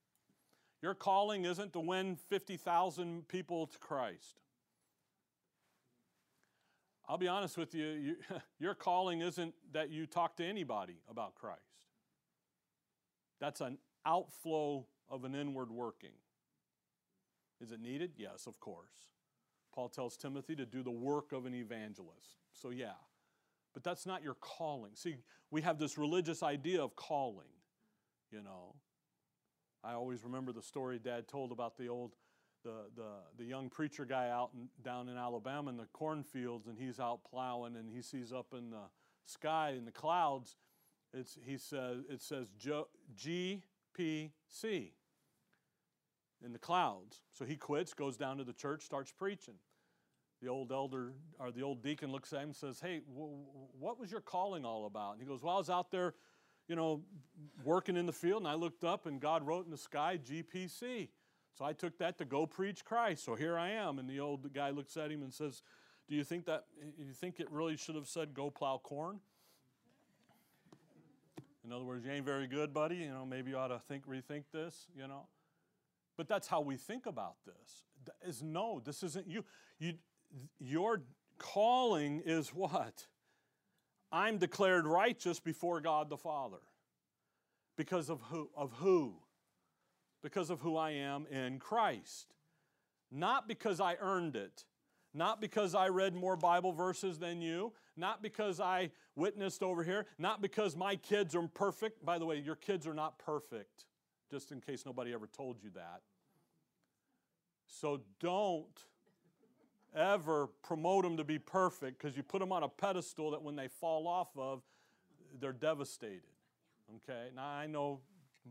[0.81, 4.41] Your calling isn't to win 50,000 people to Christ.
[7.07, 8.15] I'll be honest with you, you,
[8.59, 11.59] your calling isn't that you talk to anybody about Christ.
[13.39, 16.13] That's an outflow of an inward working.
[17.59, 18.13] Is it needed?
[18.17, 19.11] Yes, of course.
[19.73, 22.37] Paul tells Timothy to do the work of an evangelist.
[22.53, 22.93] So, yeah.
[23.73, 24.91] But that's not your calling.
[24.95, 25.17] See,
[25.49, 27.47] we have this religious idea of calling,
[28.31, 28.75] you know.
[29.83, 32.11] I always remember the story Dad told about the old,
[32.63, 36.77] the, the, the young preacher guy out in, down in Alabama in the cornfields, and
[36.77, 38.83] he's out plowing, and he sees up in the
[39.25, 40.57] sky in the clouds,
[41.13, 43.61] it's, he says, it says GPC
[46.43, 47.21] in the clouds.
[47.31, 49.55] So he quits, goes down to the church, starts preaching.
[50.41, 53.43] The old elder or the old deacon looks at him and says, Hey, w-
[53.79, 55.11] what was your calling all about?
[55.13, 56.15] And he goes, Well, I was out there
[56.71, 57.01] you know,
[57.65, 61.09] working in the field, and I looked up, and God wrote in the sky GPC.
[61.53, 63.25] So I took that to go preach Christ.
[63.25, 65.63] So here I am, and the old guy looks at him and says,
[66.07, 66.63] "Do you think that?
[66.97, 69.19] You think it really should have said go plow corn?"
[71.65, 72.95] In other words, you ain't very good, buddy.
[72.95, 74.87] You know, maybe you ought to think, rethink this.
[74.95, 75.27] You know,
[76.15, 77.83] but that's how we think about this.
[78.25, 79.43] Is no, this isn't you.
[79.77, 79.95] You,
[80.57, 81.01] your
[81.37, 83.07] calling is what?
[84.11, 86.57] I'm declared righteous before God the Father.
[87.77, 88.49] Because of who?
[88.55, 89.13] Of who?
[90.21, 92.33] Because of who I am in Christ.
[93.11, 94.65] Not because I earned it.
[95.13, 97.73] Not because I read more Bible verses than you.
[97.97, 100.05] Not because I witnessed over here.
[100.17, 102.05] Not because my kids are perfect.
[102.05, 103.85] By the way, your kids are not perfect,
[104.29, 106.01] just in case nobody ever told you that.
[107.67, 108.67] So don't
[109.95, 113.55] ever promote them to be perfect because you put them on a pedestal that when
[113.55, 114.61] they fall off of,
[115.39, 116.21] they're devastated.
[116.97, 117.29] Okay?
[117.35, 117.99] Now I know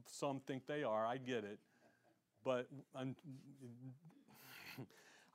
[0.07, 1.59] some think they are, I get it.
[2.45, 2.69] But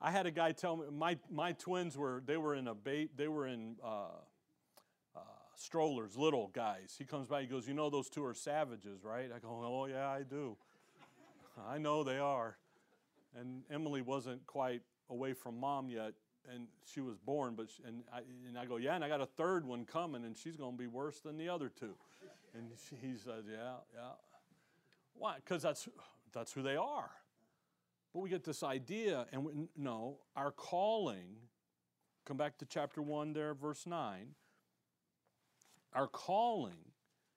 [0.00, 3.16] I had a guy tell me my, my twins were they were in a bait
[3.16, 4.08] they were in uh,
[5.14, 5.20] uh,
[5.54, 6.94] strollers, little guys.
[6.98, 9.86] He comes by, he goes, "You know those two are savages, right?" I go, "Oh
[9.86, 10.56] yeah, I do.
[11.66, 12.58] I know they are."
[13.38, 16.14] And Emily wasn't quite away from mom yet,
[16.52, 19.20] and she was born, but she, and I and I go, "Yeah," and I got
[19.20, 21.94] a third one coming, and she's going to be worse than the other two.
[22.54, 22.70] And
[23.02, 24.12] he says, "Yeah, yeah."
[25.14, 25.36] Why?
[25.36, 25.88] Because that's
[26.32, 27.10] that's who they are.
[28.12, 31.36] But we get this idea, and we, no, our calling,
[32.24, 34.34] come back to chapter 1 there, verse 9.
[35.92, 36.92] Our calling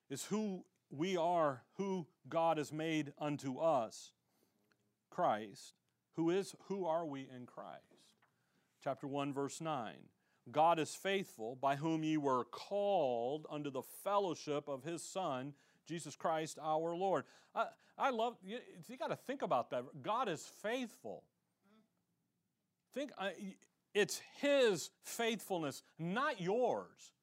[0.10, 4.14] is who we are, who God has made unto us,
[5.10, 5.79] Christ.
[6.20, 8.18] Who is who are we in Christ?
[8.84, 9.94] Chapter 1 verse 9.
[10.52, 15.54] God is faithful, by whom ye were called unto the fellowship of his son
[15.88, 17.24] Jesus Christ our Lord.
[17.56, 18.58] I, I love, you,
[18.90, 19.86] you got to think about that.
[20.04, 21.24] God is faithful.
[22.94, 23.30] Think, uh,
[23.94, 27.14] it's His faithfulness, not yours.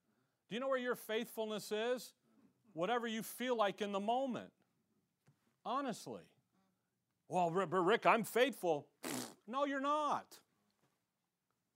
[0.48, 2.14] Do you know where your faithfulness is?
[2.72, 4.52] Whatever you feel like in the moment.
[5.66, 6.22] Honestly.
[7.28, 8.86] Well, Rick, I'm faithful.
[9.48, 10.26] No, you're not.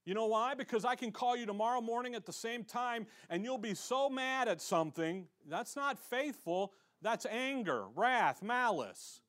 [0.03, 0.55] You know why?
[0.55, 4.09] Because I can call you tomorrow morning at the same time and you'll be so
[4.09, 5.27] mad at something.
[5.47, 6.73] That's not faithful.
[7.01, 9.21] That's anger, wrath, malice.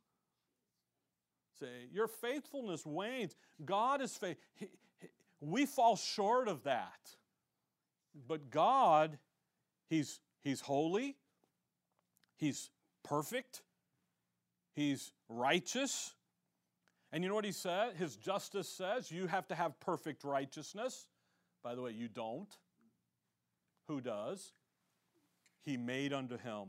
[1.61, 3.37] Say, your faithfulness wanes.
[3.65, 4.69] God is faithful.
[5.41, 7.15] We fall short of that.
[8.27, 9.19] But God,
[9.89, 11.17] He's, he's holy,
[12.37, 12.71] He's
[13.03, 13.63] perfect,
[14.75, 16.15] He's righteous.
[17.13, 17.95] And you know what He said?
[17.97, 21.07] His justice says you have to have perfect righteousness.
[21.63, 22.53] By the way, you don't.
[23.89, 24.53] Who does?
[25.65, 26.69] He made unto him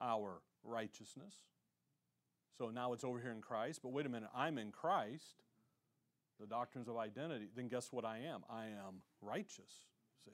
[0.00, 1.34] our righteousness.
[2.58, 3.80] So now it's over here in Christ.
[3.82, 5.42] But wait a minute, I'm in Christ,
[6.40, 7.48] the doctrines of identity.
[7.54, 8.42] Then guess what I am?
[8.50, 9.86] I am righteous,
[10.24, 10.32] see.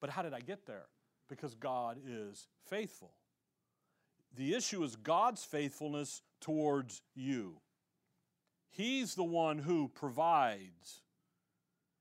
[0.00, 0.86] But how did I get there?
[1.28, 3.12] Because God is faithful.
[4.36, 7.60] The issue is God's faithfulness towards you.
[8.70, 11.00] He's the one who provides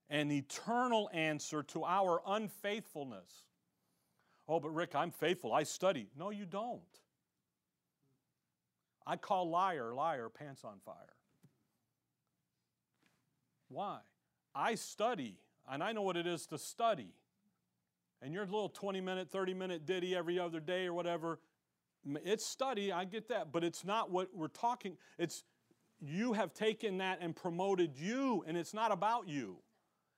[0.10, 3.44] an eternal answer to our unfaithfulness.
[4.48, 5.54] Oh, but Rick, I'm faithful.
[5.54, 6.08] I study.
[6.18, 6.82] No, you don't.
[9.06, 10.96] I call liar, liar, pants on fire.
[13.70, 14.00] Why?
[14.56, 15.38] I study,
[15.70, 17.14] and I know what it is to study.
[18.22, 21.40] And your little 20 minute, 30 minute ditty every other day or whatever,
[22.26, 24.98] it's study, I get that, but it's not what we're talking.
[25.18, 25.44] It's
[26.00, 29.58] you have taken that and promoted you, and it's not about you.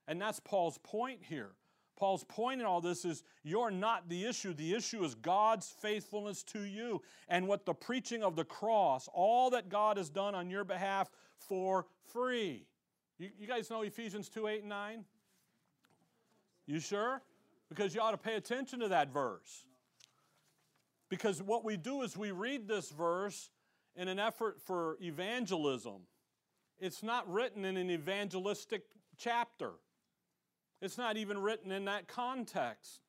[0.07, 1.51] And that's Paul's point here.
[1.95, 4.53] Paul's point in all this is you're not the issue.
[4.53, 9.49] The issue is God's faithfulness to you and what the preaching of the cross, all
[9.51, 12.65] that God has done on your behalf for free.
[13.17, 15.05] You, you guys know Ephesians 2 8 and 9?
[16.67, 17.21] You sure?
[17.69, 19.65] Because you ought to pay attention to that verse.
[21.15, 23.49] Because what we do is we read this verse
[23.95, 26.01] in an effort for evangelism.
[26.77, 28.83] It's not written in an evangelistic
[29.17, 29.71] chapter.
[30.81, 32.99] It's not even written in that context.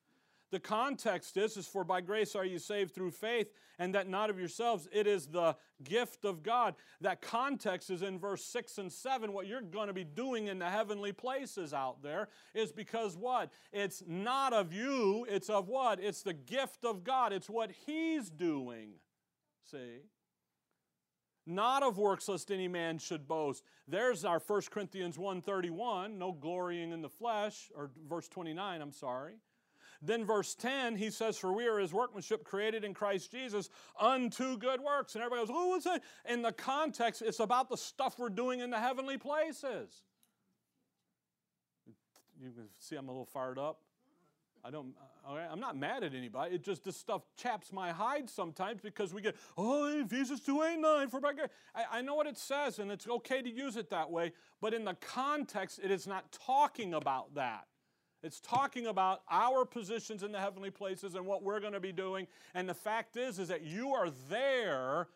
[0.49, 4.29] The context is, is for by grace are you saved through faith, and that not
[4.29, 4.87] of yourselves.
[4.93, 6.75] It is the gift of God.
[7.01, 9.33] That context is in verse 6 and 7.
[9.33, 13.51] What you're going to be doing in the heavenly places out there is because what?
[13.73, 15.99] It's not of you, it's of what?
[16.01, 17.33] It's the gift of God.
[17.33, 18.91] It's what He's doing.
[19.69, 19.99] See?
[21.49, 26.91] not of works lest any man should boast there's our 1 corinthians 1.31 no glorying
[26.91, 29.35] in the flesh or verse 29 i'm sorry
[30.01, 34.57] Then, verse 10, he says, For we are his workmanship created in Christ Jesus unto
[34.57, 35.15] good works.
[35.15, 36.01] And everybody goes, Oh, what's it?
[36.29, 40.03] In the context, it's about the stuff we're doing in the heavenly places.
[42.39, 43.79] You can see I'm a little fired up.
[44.63, 44.93] I don't,
[45.25, 46.55] I'm not mad at anybody.
[46.55, 50.79] It just, this stuff chaps my hide sometimes because we get, oh, Ephesians 2 8
[50.79, 51.35] 9 for back.
[51.73, 54.73] I, I know what it says and it's okay to use it that way, but
[54.73, 57.67] in the context, it is not talking about that.
[58.23, 61.91] It's talking about our positions in the heavenly places and what we're going to be
[61.91, 62.27] doing.
[62.55, 65.07] And the fact is, is that you are there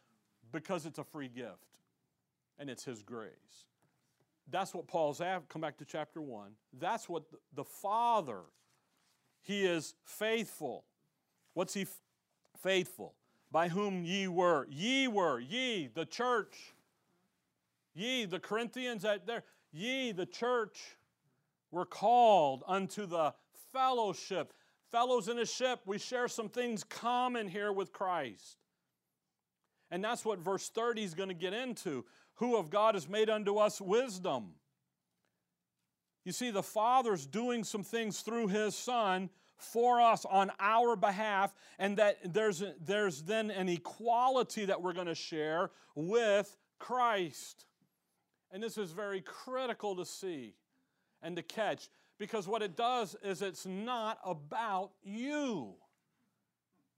[0.51, 1.79] because it's a free gift
[2.59, 3.65] and it's His grace.
[4.49, 5.47] That's what Paul's at.
[5.49, 6.51] Come back to chapter 1.
[6.79, 7.23] That's what
[7.55, 8.41] the Father
[9.41, 10.85] he is faithful.
[11.53, 11.99] What's he f-
[12.61, 13.15] faithful?
[13.51, 14.67] By whom ye were.
[14.69, 15.39] Ye were.
[15.39, 16.73] Ye, the church.
[17.93, 19.43] Ye, the Corinthians that there.
[19.73, 20.97] Ye, the church,
[21.71, 23.33] were called unto the
[23.71, 24.53] fellowship.
[24.91, 28.57] Fellows in a ship, we share some things common here with Christ.
[29.89, 32.05] And that's what verse 30 is going to get into.
[32.35, 34.53] Who of God has made unto us wisdom?
[36.23, 41.53] You see, the Father's doing some things through His Son for us on our behalf,
[41.77, 47.65] and that there's, there's then an equality that we're going to share with Christ.
[48.51, 50.55] And this is very critical to see
[51.21, 55.73] and to catch because what it does is it's not about you.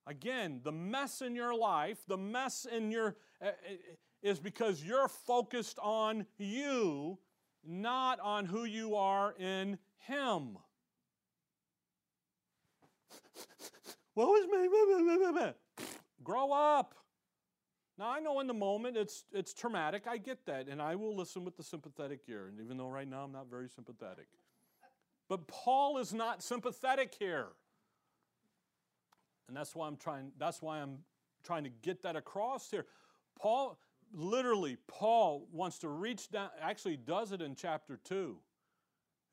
[0.05, 3.51] Again, the mess in your life, the mess in your, uh,
[4.21, 7.17] is because you're focused on you
[7.65, 10.57] not on who you are in Him.
[14.13, 15.53] what was me?
[16.23, 16.95] Grow up.
[17.97, 20.03] Now I know in the moment it's it's traumatic.
[20.07, 22.47] I get that, and I will listen with the sympathetic ear.
[22.47, 24.27] And even though right now I'm not very sympathetic,
[25.29, 27.47] but Paul is not sympathetic here,
[29.47, 30.31] and that's why I'm trying.
[30.39, 30.99] That's why I'm
[31.43, 32.85] trying to get that across here.
[33.39, 33.77] Paul
[34.13, 38.37] literally, Paul wants to reach down, actually does it in chapter 2.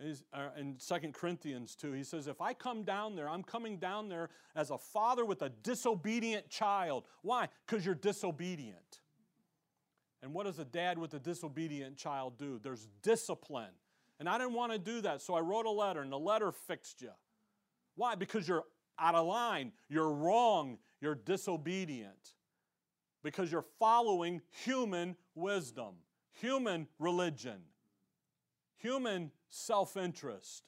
[0.01, 4.09] Uh, in 2 Corinthians 2, he says, If I come down there, I'm coming down
[4.09, 7.05] there as a father with a disobedient child.
[7.23, 7.49] Why?
[7.67, 9.01] Because you're disobedient.
[10.23, 12.59] And what does a dad with a disobedient child do?
[12.63, 13.73] There's discipline.
[14.19, 16.53] And I didn't want to do that, so I wrote a letter, and the letter
[16.53, 17.11] fixed you.
[17.97, 18.15] Why?
[18.15, 18.65] Because you're
[18.99, 22.35] out of line, you're wrong, you're disobedient
[23.23, 25.95] because you're following human wisdom,
[26.33, 27.61] human religion,
[28.77, 30.65] human self interest,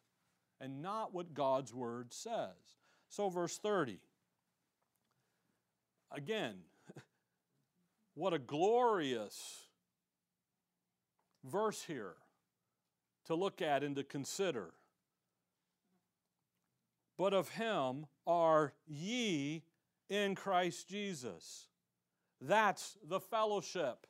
[0.61, 2.77] and not what God's word says.
[3.09, 3.99] So, verse 30.
[6.11, 6.57] Again,
[8.15, 9.63] what a glorious
[11.43, 12.17] verse here
[13.25, 14.75] to look at and to consider.
[17.17, 19.63] But of him are ye
[20.11, 21.69] in Christ Jesus
[22.43, 24.07] that's the fellowship.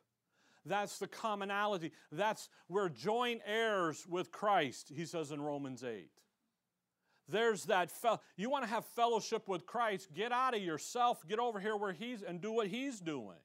[0.65, 1.93] That's the commonality.
[2.11, 6.09] That's we're joint heirs with Christ, he says in Romans 8.
[7.29, 7.93] There's that
[8.37, 11.93] you want to have fellowship with Christ, get out of yourself, get over here where
[11.93, 13.39] he's and do what he's doing.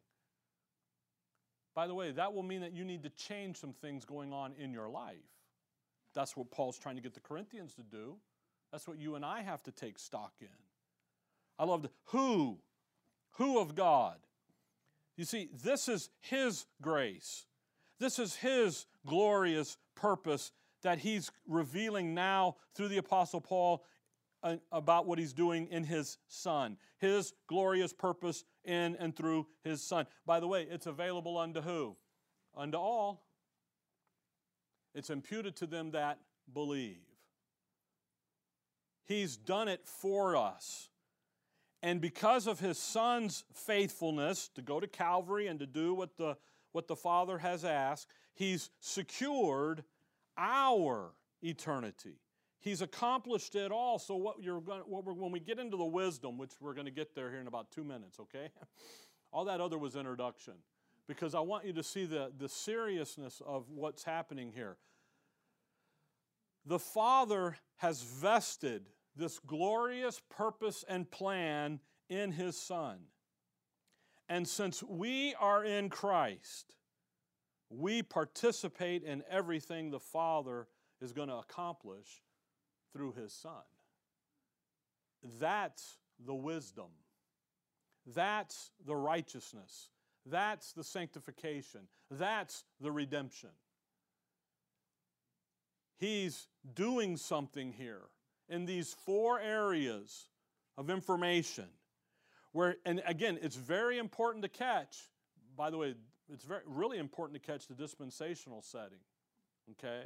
[1.73, 4.53] By the way, that will mean that you need to change some things going on
[4.57, 5.15] in your life.
[6.13, 8.15] That's what Paul's trying to get the Corinthians to do.
[8.71, 10.47] That's what you and I have to take stock in.
[11.59, 12.57] I love the who,
[13.33, 14.17] who of God.
[15.17, 17.45] You see, this is His grace.
[17.99, 20.51] This is His glorious purpose
[20.83, 23.83] that He's revealing now through the Apostle Paul
[24.43, 26.77] uh, about what He's doing in His Son.
[26.99, 30.05] His glorious purpose in and through His Son.
[30.25, 31.97] By the way, it's available unto who?
[32.55, 33.23] Unto all.
[34.93, 36.19] It's imputed to them that
[36.53, 37.01] believe.
[39.05, 40.89] He's done it for us.
[41.83, 46.37] And because of his son's faithfulness to go to Calvary and to do what the,
[46.71, 49.83] what the Father has asked, he's secured
[50.37, 52.19] our eternity.
[52.59, 53.99] He's accomplished it all.
[53.99, 57.13] So what you're going, when we get into the wisdom, which we're going to get
[57.13, 58.49] there here in about two minutes, okay?
[59.31, 60.53] all that other was introduction,
[61.07, 64.77] because I want you to see the, the seriousness of what's happening here.
[66.65, 72.99] The Father has vested this glorious purpose and plan in His Son.
[74.29, 76.75] And since we are in Christ,
[77.69, 80.67] we participate in everything the Father
[81.01, 82.21] is going to accomplish
[82.93, 83.51] through His Son.
[85.39, 86.91] That's the wisdom.
[88.15, 89.89] That's the righteousness.
[90.25, 91.81] That's the sanctification.
[92.11, 93.49] That's the redemption.
[95.97, 98.09] He's doing something here
[98.49, 100.27] in these four areas
[100.77, 101.65] of information.
[102.51, 104.97] Where, and again, it's very important to catch.
[105.55, 105.95] By the way,
[106.31, 108.99] it's very really important to catch the dispensational setting.
[109.71, 110.03] Okay?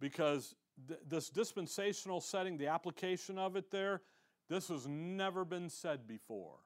[0.00, 0.54] Because
[0.88, 4.00] th- this dispensational setting, the application of it there,
[4.48, 6.58] this has never been said before.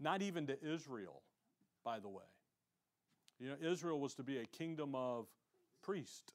[0.00, 1.22] Not even to Israel,
[1.84, 2.24] by the way.
[3.38, 5.26] You know, Israel was to be a kingdom of
[5.82, 6.32] priests.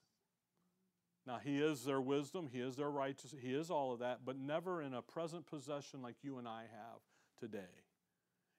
[1.30, 4.36] Now, he is their wisdom, he is their righteousness, he is all of that, but
[4.36, 7.02] never in a present possession like you and I have
[7.40, 7.84] today.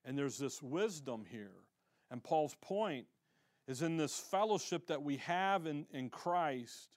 [0.05, 1.65] And there's this wisdom here.
[2.13, 3.07] And Paul's point
[3.67, 6.95] is in this fellowship that we have in, in Christ,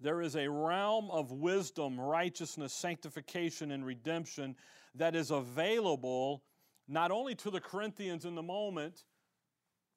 [0.00, 4.54] there is a realm of wisdom, righteousness, sanctification, and redemption
[4.96, 6.42] that is available
[6.86, 9.04] not only to the Corinthians in the moment,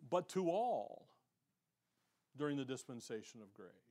[0.10, 1.10] but to all
[2.38, 3.89] during the dispensation of grace.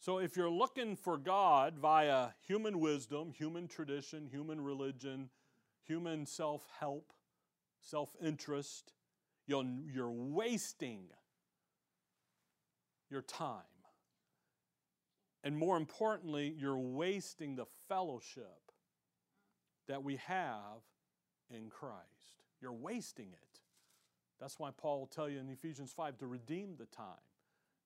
[0.00, 5.28] So if you're looking for God via human wisdom, human tradition, human religion,
[5.86, 7.12] human self help,
[7.82, 8.94] self interest,
[9.46, 11.02] you're wasting
[13.10, 13.60] your time.
[15.44, 18.72] And more importantly, you're wasting the fellowship
[19.86, 20.80] that we have
[21.50, 22.44] in Christ.
[22.62, 23.60] You're wasting it.
[24.40, 27.29] That's why Paul will tell you in Ephesians 5 to redeem the time.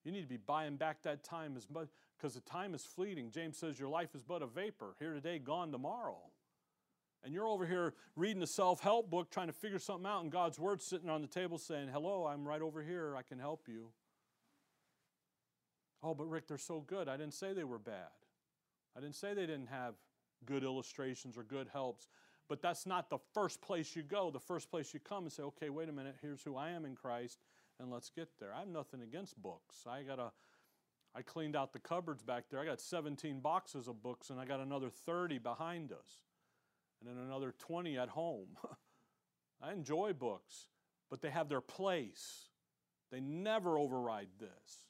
[0.05, 3.31] You need to be buying back that time as much because the time is fleeting.
[3.31, 6.19] James says your life is but a vapor, here today, gone tomorrow.
[7.25, 10.31] And you're over here reading a self help book trying to figure something out, and
[10.31, 13.17] God's word sitting on the table saying, Hello, I'm right over here.
[13.17, 13.89] I can help you.
[16.03, 17.09] Oh, but Rick, they're so good.
[17.09, 18.13] I didn't say they were bad.
[18.95, 19.95] I didn't say they didn't have
[20.45, 22.09] good illustrations or good helps.
[22.47, 24.31] But that's not the first place you go.
[24.31, 26.85] The first place you come and say, okay, wait a minute, here's who I am
[26.85, 27.39] in Christ,
[27.81, 28.53] and let's get there.
[28.55, 29.87] I have nothing against books.
[29.87, 30.33] I got a
[31.17, 32.59] I cleaned out the cupboards back there.
[32.59, 36.25] I got 17 boxes of books, and I got another 30 behind us,
[37.01, 38.49] and then another 20 at home.
[39.63, 40.71] I enjoy books,
[41.11, 42.49] but they have their place.
[43.13, 44.89] They never override this.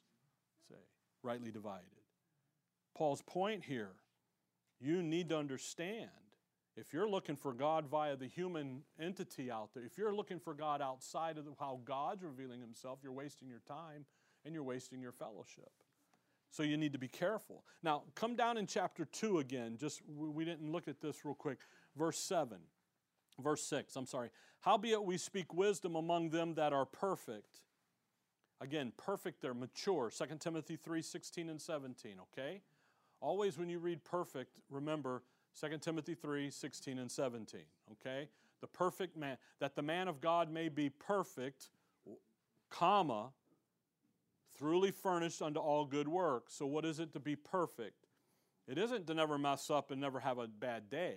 [0.67, 0.79] Say,
[1.21, 1.85] rightly divided.
[2.95, 3.91] Paul's point here
[4.79, 6.09] you need to understand
[6.77, 10.53] if you're looking for God via the human entity out there, if you're looking for
[10.53, 14.05] God outside of the, how God's revealing Himself, you're wasting your time
[14.43, 15.71] and you're wasting your fellowship.
[16.51, 17.63] So you need to be careful.
[17.83, 19.77] Now, come down in chapter 2 again.
[19.79, 21.59] Just we didn't look at this real quick.
[21.97, 22.59] Verse 7.
[23.39, 24.29] Verse 6, I'm sorry.
[24.61, 27.61] Howbeit we speak wisdom among them that are perfect.
[28.61, 30.09] Again, perfect, they're mature.
[30.09, 32.61] 2 Timothy 3 16 and 17, okay?
[33.19, 35.23] Always when you read perfect, remember
[35.59, 37.61] 2 Timothy 3 16 and 17.
[37.91, 38.29] Okay?
[38.61, 41.69] The perfect man, that the man of God may be perfect,
[42.69, 43.29] comma,
[44.57, 46.45] truly furnished unto all good work.
[46.49, 48.07] So, what is it to be perfect?
[48.67, 51.15] It isn't to never mess up and never have a bad day.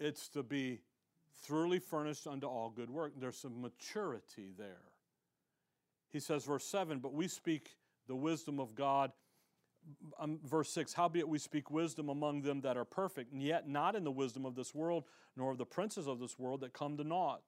[0.00, 0.80] It's to be
[1.42, 3.12] thoroughly furnished unto all good work.
[3.18, 4.88] There's some maturity there.
[6.10, 9.12] He says, verse 7 But we speak the wisdom of God
[10.18, 13.96] um, verse 6 Howbeit we speak wisdom among them that are perfect, and yet not
[13.96, 15.04] in the wisdom of this world,
[15.36, 17.42] nor of the princes of this world that come to naught.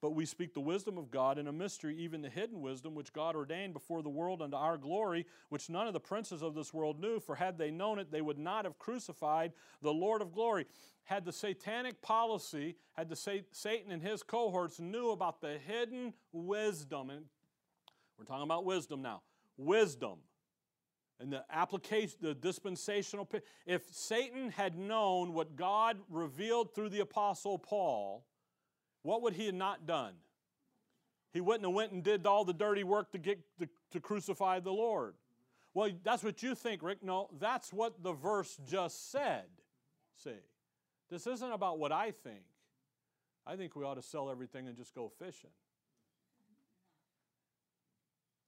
[0.00, 3.12] But we speak the wisdom of God in a mystery, even the hidden wisdom which
[3.12, 6.74] God ordained before the world unto our glory, which none of the princes of this
[6.74, 7.20] world knew.
[7.20, 10.66] For had they known it, they would not have crucified the Lord of glory.
[11.04, 17.10] Had the satanic policy, had the Satan and his cohorts knew about the hidden wisdom,
[17.10, 17.26] and
[18.18, 19.22] we're talking about wisdom now,
[19.56, 20.18] wisdom
[21.20, 23.28] and the application, the dispensational.
[23.66, 28.24] If Satan had known what God revealed through the Apostle Paul,
[29.02, 30.14] what would he have not done?
[31.32, 34.60] He wouldn't have went and did all the dirty work to get to, to crucify
[34.60, 35.14] the Lord.
[35.74, 37.02] Well, that's what you think, Rick.
[37.02, 39.44] No, that's what the verse just said.
[40.16, 40.30] See,
[41.10, 42.42] this isn't about what I think.
[43.46, 45.50] I think we ought to sell everything and just go fishing.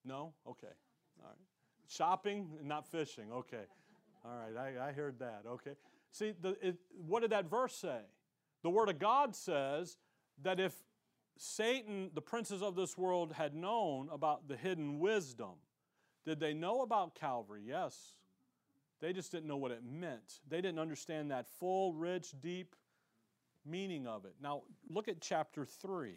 [0.05, 0.35] No?
[0.47, 0.67] Okay.
[1.23, 1.39] All right.
[1.89, 3.33] Shopping, not fishing.
[3.33, 3.65] Okay.
[4.25, 5.43] All right, I, I heard that.
[5.47, 5.73] Okay.
[6.11, 6.77] See, the, it,
[7.07, 8.01] what did that verse say?
[8.63, 9.99] The Word of God says
[10.43, 10.75] that if
[11.37, 15.55] Satan, the princes of this world, had known about the hidden wisdom,
[16.25, 17.63] did they know about Calvary?
[17.67, 18.15] Yes.
[19.01, 20.41] They just didn't know what it meant.
[20.49, 22.75] They didn't understand that full, rich, deep
[23.67, 24.35] meaning of it.
[24.41, 26.17] Now, look at chapter 3.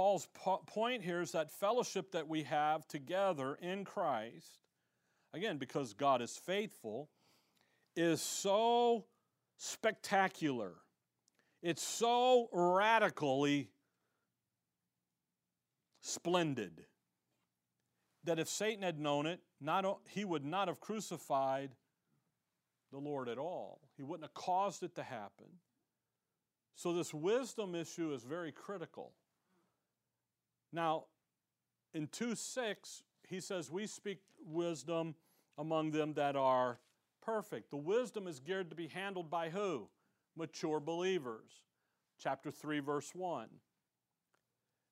[0.00, 4.60] Paul's po- point here is that fellowship that we have together in Christ,
[5.34, 7.10] again, because God is faithful,
[7.94, 9.04] is so
[9.58, 10.76] spectacular.
[11.62, 13.68] It's so radically
[16.00, 16.86] splendid.
[18.24, 21.72] that if Satan had known it, not, he would not have crucified
[22.90, 23.82] the Lord at all.
[23.98, 25.60] He wouldn't have caused it to happen.
[26.74, 29.12] So, this wisdom issue is very critical.
[30.72, 31.04] Now,
[31.94, 35.14] in 2 6, he says, We speak wisdom
[35.58, 36.78] among them that are
[37.22, 37.70] perfect.
[37.70, 39.88] The wisdom is geared to be handled by who?
[40.36, 41.50] Mature believers.
[42.18, 43.48] Chapter 3, verse 1.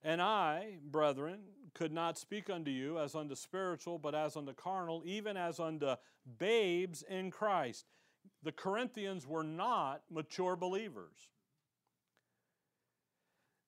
[0.02, 1.40] And I, brethren,
[1.74, 5.96] could not speak unto you as unto spiritual, but as unto carnal, even as unto
[6.38, 7.86] babes in Christ.
[8.42, 11.30] The Corinthians were not mature believers.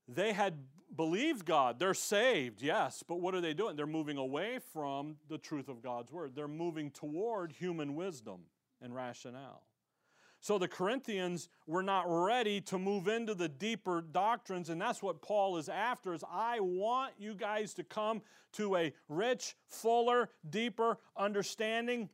[0.06, 0.58] They had
[0.94, 1.78] believed God.
[1.78, 3.76] They're saved, yes, but what are they doing?
[3.76, 6.32] They're moving away from the truth of God's word.
[6.34, 8.40] They're moving toward human wisdom
[8.80, 9.62] and rationale.
[10.42, 15.20] So the Corinthians were not ready to move into the deeper doctrines, and that's what
[15.20, 18.22] Paul is after is I want you guys to come
[18.52, 22.08] to a rich, fuller, deeper understanding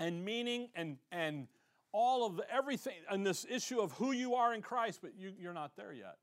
[0.00, 1.46] and meaning and, and
[1.92, 5.54] all of everything and this issue of who you are in Christ, but you, you're
[5.54, 6.16] not there yet.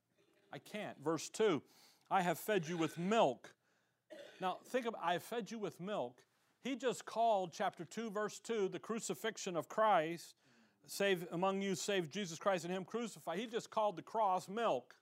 [0.54, 0.98] I can't.
[1.04, 1.62] Verse 2
[2.12, 3.54] I have fed you with milk.
[4.42, 6.22] Now, think about I have fed you with milk.
[6.64, 10.36] He just called chapter 2, verse 2, the crucifixion of Christ,
[10.88, 13.40] save among you, save Jesus Christ and Him crucified.
[13.40, 14.96] He just called the cross milk.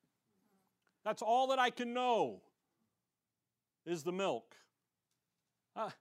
[1.04, 2.42] That's all that I can know
[3.86, 4.56] is the milk.
[5.76, 5.94] Ah,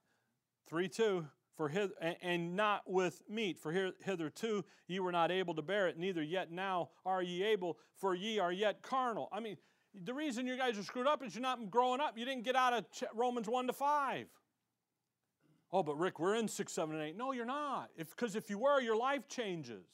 [0.68, 1.26] 3 2
[1.56, 1.92] for hith-
[2.22, 3.72] and not with meat for
[4.04, 8.14] hitherto ye were not able to bear it neither yet now are ye able for
[8.14, 9.28] ye are yet carnal.
[9.32, 9.56] I mean
[9.94, 12.18] the reason you guys are screwed up is you're not growing up.
[12.18, 12.84] You didn't get out of
[13.14, 14.26] romans 1 to 5
[15.72, 17.90] oh but rick we're in 6 7 and 8 no you're not.
[17.96, 19.86] Because if, if you were your life changes.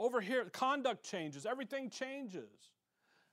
[0.00, 1.44] Over here conduct changes.
[1.46, 2.70] Everything changes.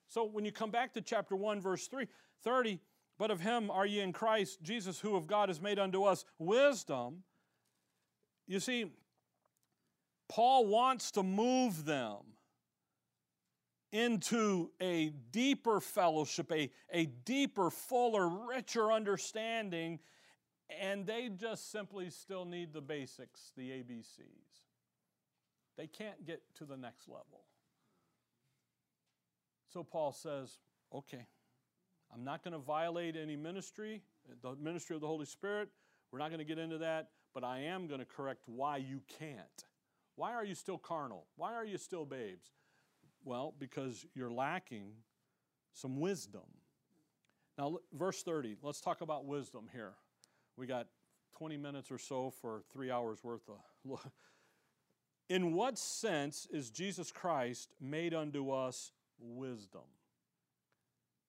[0.09, 2.07] So when you come back to chapter 1 verse 3
[2.43, 2.79] 30
[3.17, 6.23] but of him are ye in Christ Jesus, who of God has made unto us
[6.39, 7.23] wisdom
[8.49, 8.91] you see,
[10.27, 12.17] Paul wants to move them
[13.91, 19.99] into a deeper fellowship, a, a deeper, fuller, richer understanding,
[20.81, 24.65] and they just simply still need the basics, the ABCs.
[25.77, 27.43] They can't get to the next level.
[29.71, 30.57] So Paul says,
[30.91, 31.27] okay,
[32.11, 34.01] I'm not going to violate any ministry,
[34.41, 35.69] the ministry of the Holy Spirit.
[36.11, 39.01] We're not going to get into that but I am going to correct why you
[39.19, 39.65] can't.
[40.15, 41.25] Why are you still carnal?
[41.35, 42.49] Why are you still babes?
[43.23, 44.91] Well, because you're lacking
[45.73, 46.41] some wisdom.
[47.57, 49.93] Now, verse 30, let's talk about wisdom here.
[50.57, 50.87] We got
[51.37, 53.59] 20 minutes or so for three hours worth of.
[53.85, 54.05] Look.
[55.29, 59.83] In what sense is Jesus Christ made unto us wisdom?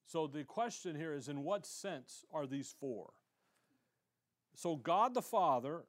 [0.07, 3.11] So the question here is in what sense are these four?
[4.55, 5.85] So God the Father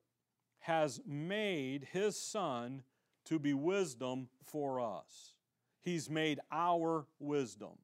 [0.59, 2.83] has made his Son
[3.25, 5.33] to be wisdom for us.
[5.81, 7.77] He's made our wisdom.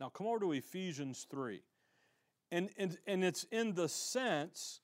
[0.00, 1.62] Now come over to Ephesians 3.
[2.50, 4.80] And, and, and it's in the sense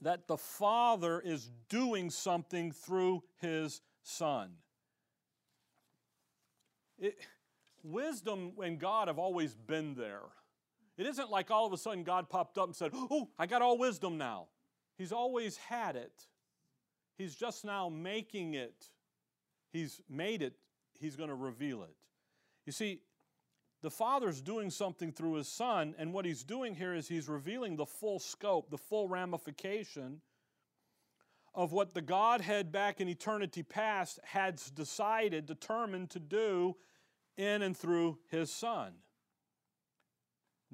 [0.00, 4.50] that the Father is doing something through his Son.
[6.98, 7.16] It,
[7.82, 10.22] wisdom and God have always been there.
[10.96, 13.62] It isn't like all of a sudden God popped up and said, Oh, I got
[13.62, 14.46] all wisdom now.
[14.96, 16.12] He's always had it.
[17.18, 18.88] He's just now making it.
[19.72, 20.54] He's made it.
[20.94, 21.94] He's going to reveal it.
[22.64, 23.00] You see,
[23.82, 27.76] the Father's doing something through His Son, and what He's doing here is He's revealing
[27.76, 30.20] the full scope, the full ramification
[31.54, 36.76] of what the Godhead back in eternity past had decided, determined to do
[37.36, 38.94] in and through His Son.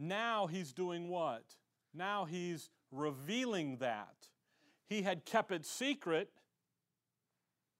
[0.00, 1.44] Now He's doing what?
[1.94, 4.28] Now He's revealing that.
[4.88, 6.30] He had kept it secret,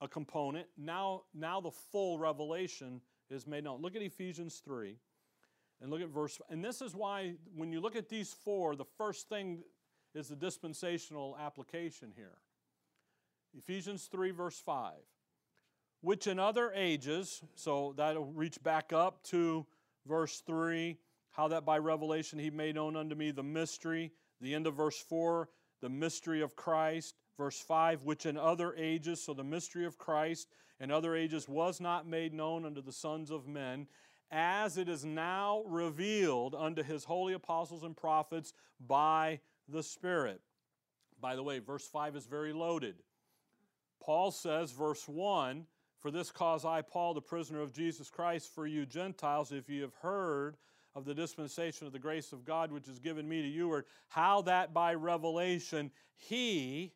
[0.01, 0.69] a component.
[0.79, 3.01] Now, now the full revelation
[3.31, 3.83] is made known.
[3.83, 4.97] Look at Ephesians 3
[5.81, 6.39] and look at verse.
[6.51, 9.63] And this is why, when you look at these four, the first thing
[10.15, 12.39] is the dispensational application here.
[13.57, 14.93] Ephesians 3, verse 5.
[16.03, 19.67] Which in other ages, so that'll reach back up to
[20.07, 20.97] verse 3,
[21.33, 24.99] how that by revelation he made known unto me the mystery the end of verse
[24.99, 25.49] 4,
[25.81, 27.15] the mystery of Christ.
[27.37, 31.81] Verse 5, which in other ages, so the mystery of Christ in other ages was
[31.81, 33.87] not made known unto the sons of men,
[34.31, 38.53] as it is now revealed unto his holy apostles and prophets
[38.87, 40.41] by the Spirit.
[41.21, 42.97] By the way, verse 5 is very loaded.
[44.03, 45.67] Paul says, verse 1,
[45.99, 49.81] For this cause I, Paul, the prisoner of Jesus Christ, for you Gentiles, if ye
[49.81, 50.57] have heard
[50.95, 53.85] of the dispensation of the grace of God which is given me to you, or
[54.09, 56.93] how that by revelation he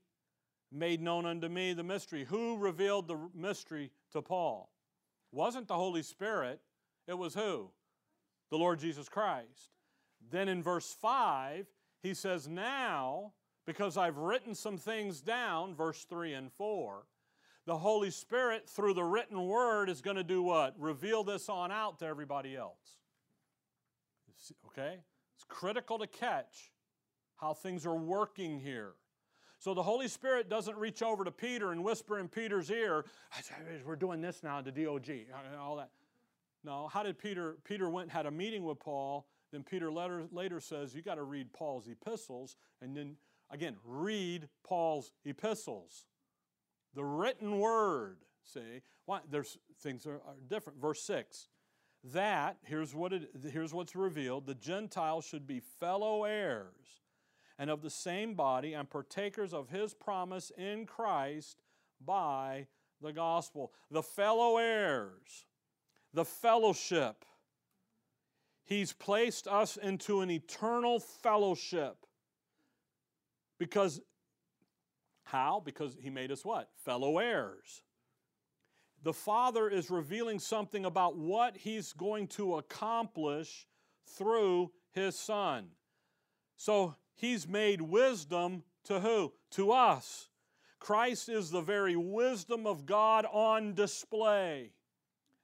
[0.73, 2.25] made known unto me the mystery.
[2.25, 4.71] Who revealed the mystery to Paul?
[5.33, 6.61] Wasn't the Holy Spirit,
[7.07, 7.71] it was who?
[8.51, 9.71] The Lord Jesus Christ.
[10.31, 11.67] Then in verse 5,
[12.03, 13.33] he says, Now,
[13.67, 17.05] because I've written some things down, verse 3 and 4,
[17.67, 20.75] the Holy Spirit, through the written word, is going to do what?
[20.79, 22.99] Reveal this on out to everybody else.
[24.67, 24.99] Okay?
[25.35, 26.71] It's critical to catch
[27.37, 28.93] how things are working here.
[29.59, 33.05] So the Holy Spirit doesn't reach over to Peter and whisper in Peter's ear,
[33.87, 35.11] we're doing this now to DOG,
[35.59, 35.91] all that.
[36.65, 37.57] No, how did Peter?
[37.65, 39.27] Peter went had a meeting with Paul.
[39.53, 42.57] Then Peter later, later says, you got to read Paul's epistles.
[42.81, 43.17] And then,
[43.51, 46.07] again, read Paul's epistles.
[46.95, 48.83] The written word, see?
[49.05, 49.21] Why?
[49.31, 50.81] There's things are, are different.
[50.81, 51.49] Verse 6
[52.13, 57.01] that here's what it here's what's revealed the gentiles should be fellow heirs
[57.59, 61.63] and of the same body and partakers of his promise in Christ
[62.05, 62.67] by
[63.01, 63.73] the gospel.
[63.91, 65.47] The fellow heirs
[66.15, 67.25] the fellowship.
[68.65, 71.97] He's placed us into an eternal fellowship
[73.59, 74.01] because
[75.25, 75.61] how?
[75.63, 76.71] Because he made us what?
[76.85, 77.83] Fellow heirs
[79.05, 83.67] the Father is revealing something about what He's going to accomplish
[84.07, 85.67] through His Son.
[86.57, 89.33] So He's made wisdom to who?
[89.53, 90.29] To us.
[90.79, 94.73] Christ is the very wisdom of God on display.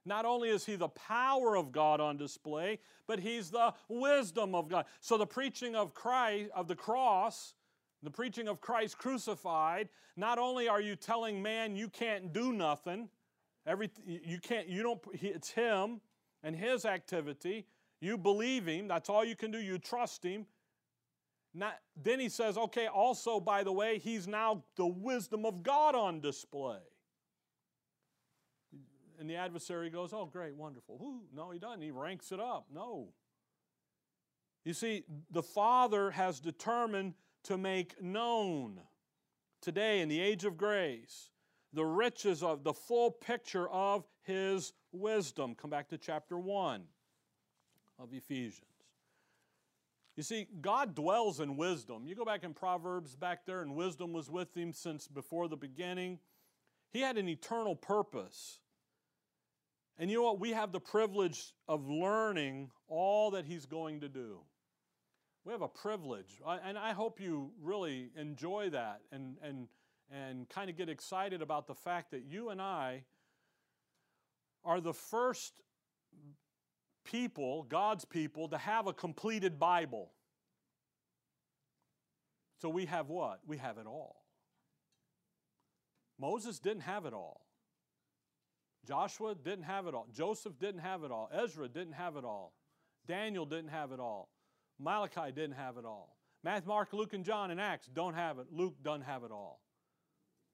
[0.05, 4.67] Not only is he the power of God on display, but he's the wisdom of
[4.67, 4.85] God.
[4.99, 7.53] So the preaching of Christ of the cross,
[8.01, 13.09] the preaching of Christ crucified, not only are you telling man you can't do nothing,
[13.65, 16.01] Every, you can't, you don't, it's Him
[16.43, 17.65] and His activity.
[17.99, 18.87] You believe Him.
[18.87, 19.59] That's all you can do.
[19.59, 20.45] You trust Him.
[21.53, 25.95] Not, then He says, okay, also, by the way, He's now the wisdom of God
[25.95, 26.79] on display.
[29.19, 30.99] And the adversary goes, oh, great, wonderful.
[30.99, 31.83] Ooh, no, he doesn't.
[31.83, 32.65] He ranks it up.
[32.73, 33.09] No.
[34.65, 38.81] You see, the Father has determined to make known
[39.61, 41.29] today in the age of grace
[41.73, 45.55] the riches of the full picture of his wisdom.
[45.55, 46.83] Come back to chapter 1
[47.99, 48.65] of Ephesians.
[50.17, 52.05] You see, God dwells in wisdom.
[52.05, 55.55] You go back in Proverbs back there, and wisdom was with him since before the
[55.55, 56.19] beginning.
[56.91, 58.59] He had an eternal purpose.
[59.97, 60.39] And you know what?
[60.39, 64.41] We have the privilege of learning all that he's going to do.
[65.45, 66.41] We have a privilege.
[66.45, 69.67] And I hope you really enjoy that and, and
[70.11, 73.03] and kind of get excited about the fact that you and I
[74.63, 75.61] are the first
[77.05, 80.11] people, God's people, to have a completed Bible.
[82.61, 83.39] So we have what?
[83.47, 84.17] We have it all.
[86.19, 87.41] Moses didn't have it all.
[88.87, 90.07] Joshua didn't have it all.
[90.13, 91.29] Joseph didn't have it all.
[91.33, 92.53] Ezra didn't have it all.
[93.07, 94.29] Daniel didn't have it all.
[94.79, 96.17] Malachi didn't have it all.
[96.43, 98.47] Matthew, Mark, Luke, and John and Acts don't have it.
[98.51, 99.61] Luke doesn't have it all.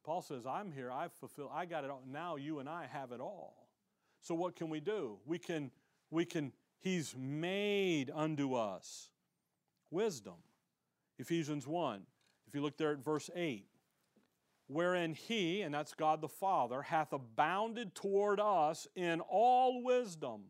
[0.08, 2.01] Paul says, I'm here, I've fulfilled, I got it all.
[2.10, 3.68] Now you and I have it all.
[4.22, 5.18] So what can we do?
[5.26, 5.70] We can,
[6.10, 9.10] we can, He's made unto us
[9.91, 10.36] wisdom.
[11.20, 12.03] Ephesians 1.
[12.47, 13.66] If you look there at verse 8,
[14.68, 20.43] wherein He, and that's God the Father, hath abounded toward us in all wisdom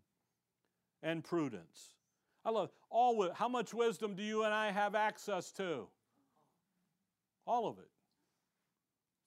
[1.02, 1.96] and prudence.
[2.46, 3.28] I love all.
[3.34, 5.88] How much wisdom do you and I have access to?
[7.48, 7.90] All of it.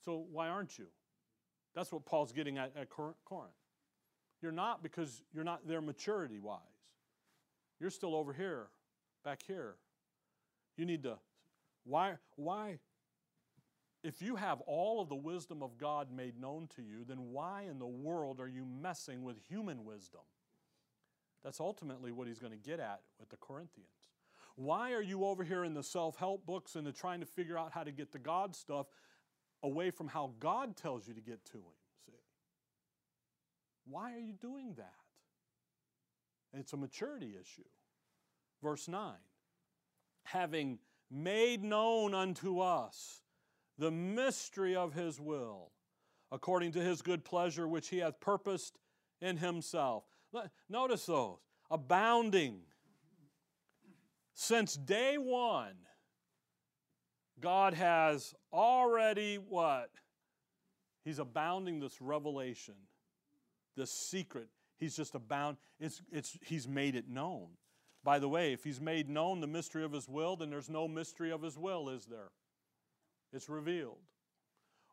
[0.05, 0.87] So why aren't you?
[1.75, 3.17] That's what Paul's getting at at Corinth.
[4.43, 6.61] You're not because you're not there maturity wise.
[7.79, 8.69] You're still over here,
[9.25, 9.77] back here.
[10.77, 11.19] You need to,
[11.85, 12.79] why, why,
[14.03, 17.65] if you have all of the wisdom of God made known to you, then why
[17.71, 20.21] in the world are you messing with human wisdom?
[21.45, 23.89] That's ultimately what he's going to get at with the Corinthians.
[24.57, 27.57] Why are you over here in the self help books and the trying to figure
[27.57, 28.87] out how to get to God stuff
[29.63, 31.75] away from how God tells you to get to Him.
[32.07, 32.13] See?
[33.87, 34.95] Why are you doing that?
[36.53, 37.69] It's a maturity issue.
[38.63, 39.15] Verse 9
[40.25, 40.79] having
[41.11, 43.23] made known unto us
[43.79, 45.73] the mystery of His will,
[46.31, 48.79] according to His good pleasure which He hath purposed
[49.21, 50.05] in Himself.
[50.69, 51.39] Notice those
[51.71, 52.61] abounding.
[54.35, 55.75] Since day one,
[57.41, 59.91] God has already what?
[61.05, 62.75] He's abounding this revelation,
[63.77, 64.49] this secret.
[64.79, 65.57] He's just abound.
[65.79, 67.49] It's, it's, he's made it known.
[68.03, 70.89] By the way, if he's made known the mystery of his will, then there's no
[70.89, 72.31] mystery of his will, is there?
[73.33, 73.99] It's revealed.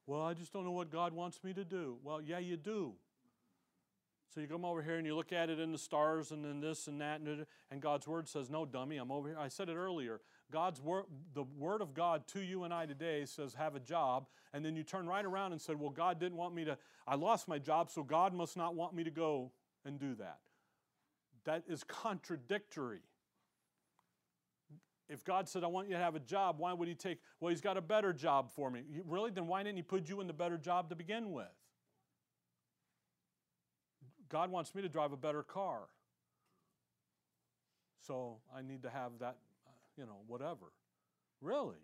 [0.05, 1.97] Well, I just don't know what God wants me to do.
[2.03, 2.93] Well, yeah, you do.
[4.33, 6.59] So you come over here and you look at it in the stars and then
[6.59, 9.37] this and that, and, and God's word says, No, dummy, I'm over here.
[9.39, 10.21] I said it earlier.
[10.51, 14.27] God's word, the word of God to you and I today says, Have a job.
[14.53, 16.77] And then you turn right around and said, Well, God didn't want me to,
[17.07, 19.51] I lost my job, so God must not want me to go
[19.85, 20.39] and do that.
[21.43, 23.01] That is contradictory.
[25.09, 27.49] If God said, I want you to have a job, why would He take, well,
[27.49, 28.83] He's got a better job for me?
[29.05, 29.31] Really?
[29.31, 31.45] Then why didn't He put you in the better job to begin with?
[34.29, 35.83] God wants me to drive a better car.
[38.05, 39.37] So I need to have that,
[39.97, 40.71] you know, whatever.
[41.41, 41.77] Really?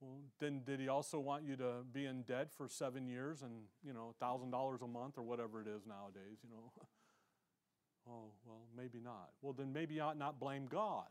[0.00, 3.52] Well, then did he also want you to be in debt for seven years and,
[3.84, 6.72] you know, $1,000 a month or whatever it is nowadays, you know?
[8.08, 9.30] oh, well, maybe not.
[9.42, 11.06] Well, then maybe you ought not blame God.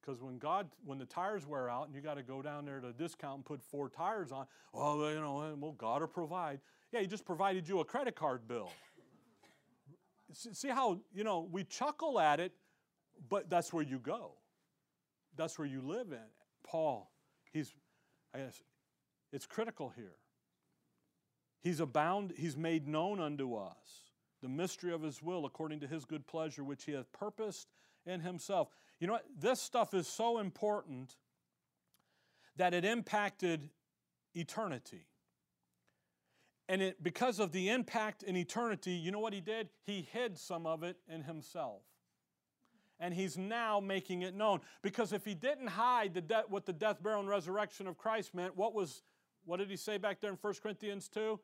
[0.00, 2.80] Because when God, when the tires wear out and you got to go down there
[2.80, 6.60] to discount and put four tires on, well, you know, eh, well, God will provide.
[6.92, 8.70] Yeah, He just provided you a credit card bill.
[10.32, 12.52] See how, you know, we chuckle at it,
[13.28, 14.32] but that's where you go.
[15.36, 16.28] That's where you live in.
[16.64, 17.10] Paul,
[17.52, 17.72] he's,
[18.34, 18.62] I guess,
[19.32, 20.16] it's critical here.
[21.62, 24.10] He's abound, he's made known unto us
[24.42, 27.68] the mystery of his will according to his good pleasure, which he hath purposed
[28.06, 28.68] in himself.
[28.98, 29.26] You know what?
[29.38, 31.16] This stuff is so important
[32.56, 33.68] that it impacted
[34.34, 35.06] eternity.
[36.68, 39.68] And it, because of the impact in eternity, you know what he did?
[39.84, 41.82] He hid some of it in himself.
[43.00, 44.60] And he's now making it known.
[44.82, 48.34] Because if he didn't hide the de- what the death, burial, and resurrection of Christ
[48.34, 49.02] meant, what was
[49.46, 51.40] what did he say back there in 1 Corinthians 2?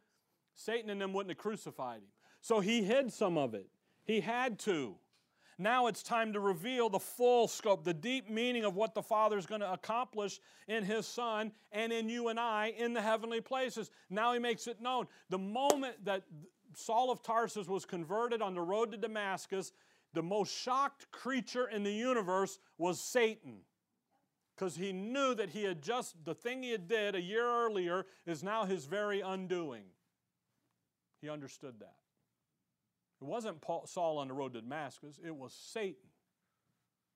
[0.55, 2.09] Satan and them wouldn't have crucified him.
[2.41, 3.69] So he hid some of it.
[4.05, 4.97] He had to.
[5.59, 9.39] Now it's time to reveal the full scope, the deep meaning of what the Father
[9.39, 10.39] is going to accomplish
[10.69, 13.91] in His Son and in you and I in the heavenly places.
[14.11, 15.07] Now He makes it known.
[15.31, 16.25] The moment that
[16.75, 19.73] Saul of Tarsus was converted on the road to Damascus,
[20.17, 23.59] the most shocked creature in the universe was Satan.
[24.57, 28.07] Because he knew that he had just, the thing he had did a year earlier
[28.25, 29.85] is now his very undoing.
[31.21, 31.97] He understood that.
[33.21, 36.09] It wasn't Paul, Saul on the road to Damascus, it was Satan.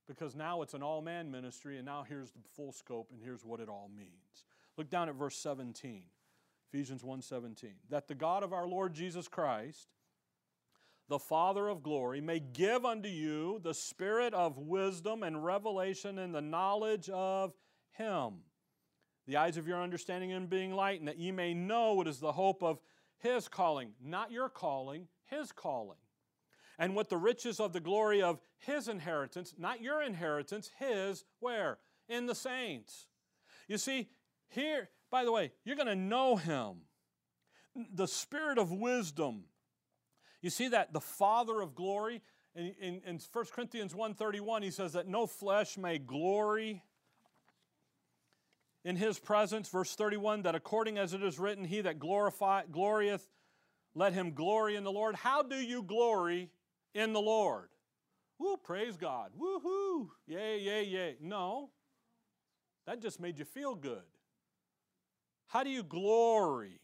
[0.07, 3.45] Because now it's an all man ministry, and now here's the full scope, and here's
[3.47, 4.45] what it all means.
[4.77, 6.03] Look down at verse 17,
[6.71, 7.77] Ephesians 1:17.
[7.89, 9.89] That the God of our Lord Jesus Christ,
[11.11, 16.33] the Father of glory, may give unto you the spirit of wisdom and revelation in
[16.33, 17.53] the knowledge of
[17.93, 18.37] Him.
[19.27, 22.33] The eyes of your understanding and being lightened, that ye may know what is the
[22.33, 22.79] hope of
[23.19, 25.97] His calling, not your calling, his calling.
[26.79, 31.79] And what the riches of the glory of his inheritance, not your inheritance, his, where?
[32.09, 33.07] In the saints.
[33.69, 34.09] You see,
[34.49, 36.83] here, by the way, you're going to know him.
[37.95, 39.45] The spirit of wisdom.
[40.43, 42.23] You see that the Father of glory,
[42.55, 46.83] in, in, in 1 Corinthians 1.31, he says that no flesh may glory
[48.85, 49.69] in his presence.
[49.69, 53.29] Verse 31, that according as it is written, he that glorify, glorieth
[53.95, 55.15] let him glory in the Lord.
[55.15, 56.51] How do you glory
[56.95, 57.69] in the Lord?
[58.39, 59.33] Woo, praise God.
[59.39, 60.09] Woohoo.
[60.27, 61.17] Yay, yay, yay.
[61.21, 61.71] No.
[62.87, 64.03] That just made you feel good.
[65.49, 66.81] How do you glory?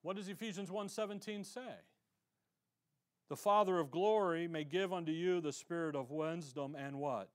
[0.00, 1.76] What does Ephesians 1:17 say?
[3.32, 7.30] The Father of glory may give unto you the spirit of wisdom and what?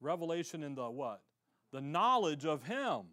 [0.00, 1.20] Revelation in the what?
[1.72, 3.06] The knowledge of him.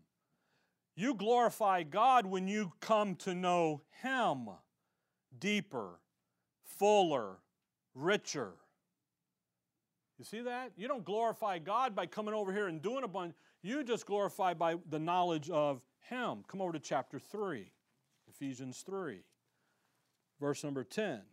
[0.96, 4.48] You glorify God when you come to know Him
[5.40, 6.02] deeper,
[6.64, 7.38] fuller,
[7.96, 8.52] richer.
[10.20, 10.74] You see that?
[10.78, 13.34] You don't glorify God by coming over here and doing a bunch.
[13.64, 16.44] You just glorify by the knowledge of Him.
[16.48, 17.72] Come over to chapter 3,
[18.30, 19.24] Ephesians 3,
[20.40, 21.24] verse number 10.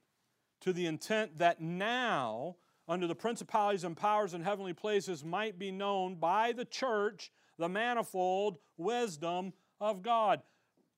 [0.63, 2.57] To the intent that now,
[2.87, 7.69] under the principalities and powers in heavenly places, might be known by the church the
[7.69, 10.43] manifold wisdom of God.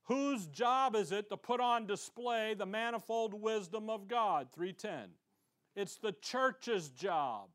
[0.05, 4.49] Whose job is it to put on display the manifold wisdom of God?
[4.53, 5.11] 310.
[5.77, 7.49] It's the church's job.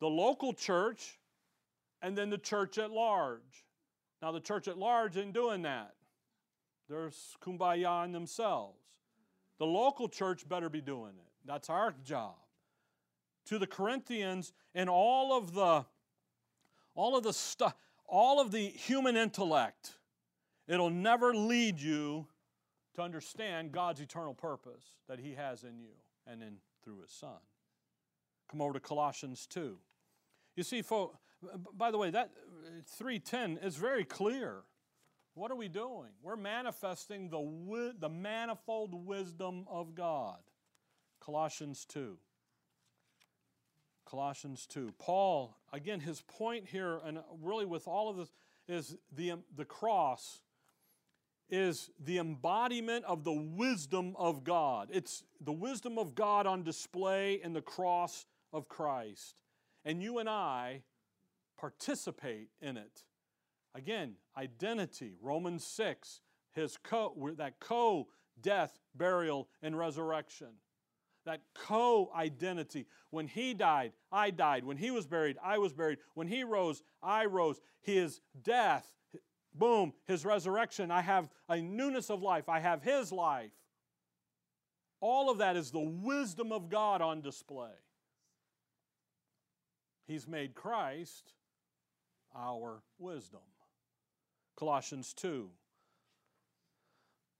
[0.00, 1.18] The local church
[2.02, 3.64] and then the church at large.
[4.22, 5.94] Now, the church at large isn't doing that.
[6.88, 7.10] They're
[7.42, 8.78] kumbaya in themselves.
[9.60, 11.32] The local church better be doing it.
[11.46, 12.34] That's our job.
[13.46, 15.84] To the Corinthians and all of the
[16.94, 17.74] all of the stuff
[18.08, 19.92] all of the human intellect,
[20.66, 22.26] it'll never lead you
[22.94, 25.92] to understand God's eternal purpose that He has in you
[26.26, 27.38] and in through His Son.
[28.50, 29.76] Come over to Colossians 2.
[30.56, 31.16] You see, folks,
[31.76, 32.30] by the way, that
[32.66, 34.62] uh, 310 is very clear.
[35.40, 36.10] What are we doing?
[36.22, 40.36] We're manifesting the, the manifold wisdom of God.
[41.18, 42.18] Colossians 2.
[44.04, 44.92] Colossians 2.
[44.98, 48.28] Paul, again, his point here, and really with all of this,
[48.68, 50.42] is the, the cross
[51.48, 54.90] is the embodiment of the wisdom of God.
[54.92, 59.36] It's the wisdom of God on display in the cross of Christ.
[59.86, 60.82] And you and I
[61.56, 63.04] participate in it.
[63.74, 66.20] Again, identity, Romans 6,
[66.52, 68.08] his co, that co
[68.40, 70.48] death, burial, and resurrection.
[71.26, 72.86] That co identity.
[73.10, 74.64] When he died, I died.
[74.64, 75.98] When he was buried, I was buried.
[76.14, 77.60] When he rose, I rose.
[77.82, 78.86] His death,
[79.54, 82.48] boom, his resurrection, I have a newness of life.
[82.48, 83.52] I have his life.
[85.00, 87.70] All of that is the wisdom of God on display.
[90.06, 91.32] He's made Christ
[92.34, 93.40] our wisdom.
[94.60, 95.48] Colossians 2,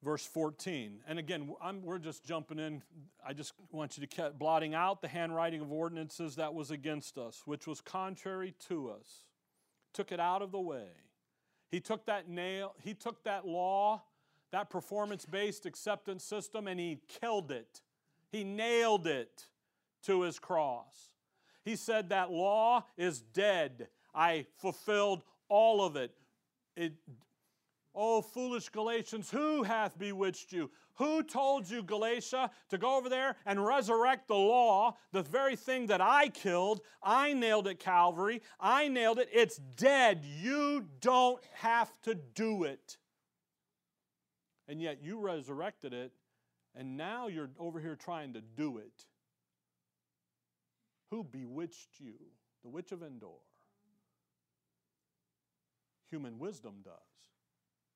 [0.02, 1.00] verse 14.
[1.06, 2.82] And again, I'm, we're just jumping in.
[3.24, 7.42] I just want you to blotting out the handwriting of ordinances that was against us,
[7.44, 9.26] which was contrary to us.
[9.92, 10.86] Took it out of the way.
[11.70, 14.02] He took that nail, he took that law,
[14.50, 17.82] that performance based acceptance system, and he killed it.
[18.32, 19.44] He nailed it
[20.04, 21.10] to his cross.
[21.66, 23.88] He said that law is dead.
[24.14, 26.12] I fulfilled all of it.
[26.80, 26.94] It
[27.94, 30.70] oh, foolish Galatians, who hath bewitched you?
[30.94, 35.86] Who told you, Galatia, to go over there and resurrect the law, the very thing
[35.86, 36.80] that I killed?
[37.02, 38.42] I nailed it, Calvary.
[38.58, 39.28] I nailed it.
[39.32, 40.24] It's dead.
[40.24, 42.98] You don't have to do it.
[44.68, 46.12] And yet you resurrected it,
[46.76, 49.04] and now you're over here trying to do it.
[51.10, 52.14] Who bewitched you?
[52.62, 53.40] The witch of Endor.
[56.10, 56.92] Human wisdom does,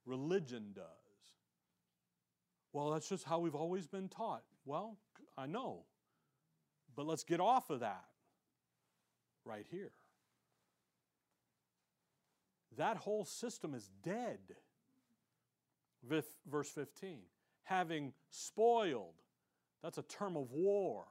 [0.07, 0.85] religion does.
[2.73, 4.43] Well, that's just how we've always been taught.
[4.65, 4.99] Well,
[5.37, 5.85] I know.
[6.97, 8.05] But let's get off of that
[9.45, 9.93] right here.
[12.77, 14.39] That whole system is dead.
[16.09, 17.21] Verse 15.
[17.65, 19.15] Having spoiled,
[19.83, 21.05] that's a term of war,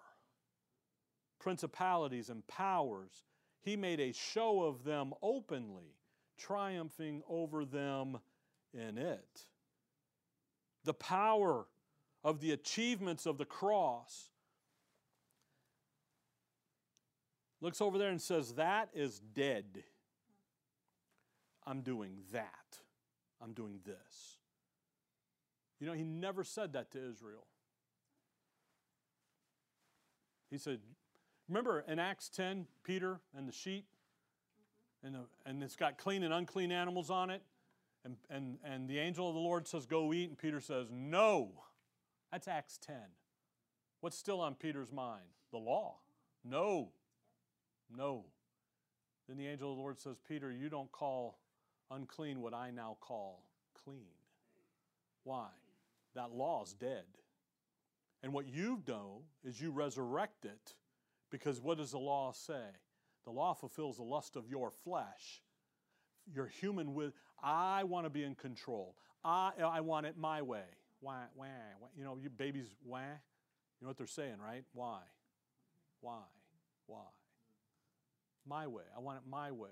[1.40, 3.24] principalities and powers,
[3.62, 5.96] he made a show of them openly
[6.38, 8.20] triumphing over them
[8.74, 9.46] in it.
[10.84, 11.66] The power
[12.24, 14.30] of the achievements of the cross
[17.62, 19.84] looks over there and says, That is dead.
[21.66, 22.80] I'm doing that.
[23.42, 24.38] I'm doing this.
[25.80, 27.48] You know, he never said that to Israel.
[30.50, 30.80] He said,
[31.50, 33.86] Remember in Acts 10, Peter and the sheep?
[35.04, 37.42] And, the, and it's got clean and unclean animals on it.
[38.06, 40.30] And, and, and the angel of the Lord says, Go eat.
[40.30, 41.52] And Peter says, No.
[42.32, 42.96] That's Acts 10.
[44.02, 45.24] What's still on Peter's mind?
[45.52, 45.96] The law.
[46.44, 46.90] No.
[47.96, 48.26] No.
[49.28, 51.38] Then the angel of the Lord says, Peter, you don't call
[51.92, 53.44] unclean what I now call
[53.84, 54.12] clean.
[55.24, 55.48] Why?
[56.16, 57.06] That law's dead.
[58.22, 60.74] And what you do is you resurrect it
[61.30, 62.70] because what does the law say?
[63.26, 65.42] The law fulfills the lust of your flesh.
[66.34, 68.96] You're human with, I want to be in control.
[69.24, 70.64] I, I want it my way.
[71.00, 71.48] Why, why,
[71.80, 71.90] why?
[71.98, 73.02] You know, you babies, why?
[73.02, 74.64] You know what they're saying, right?
[74.74, 75.00] Why?
[76.02, 76.22] Why?
[76.88, 77.06] Why?
[78.48, 78.84] My way.
[78.96, 79.70] I want it my way.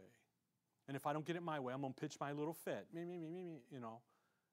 [0.87, 2.87] And if I don't get it my way, I'm going to pitch my little fit.
[2.93, 3.99] Me, me, me, me, me, you know.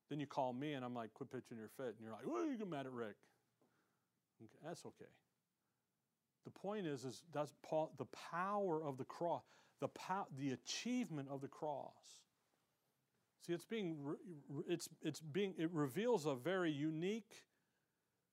[0.09, 1.95] Then you call me and I'm like, quit pitching your fit.
[1.97, 3.17] And you're like, oh, you get mad at Rick.
[4.41, 5.11] Okay, that's okay.
[6.49, 9.43] The point is, is that's Paul, the power of the cross,
[9.81, 12.23] the, pow, the achievement of the cross.
[13.47, 13.99] See, it's being,
[14.67, 17.45] it's, it's being, it reveals a very unique,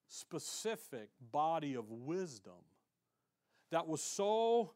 [0.08, 2.64] specific body of wisdom
[3.72, 4.72] that was so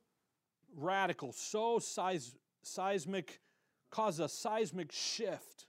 [0.76, 3.40] radical, so seis, seismic,
[3.90, 5.66] caused a seismic shift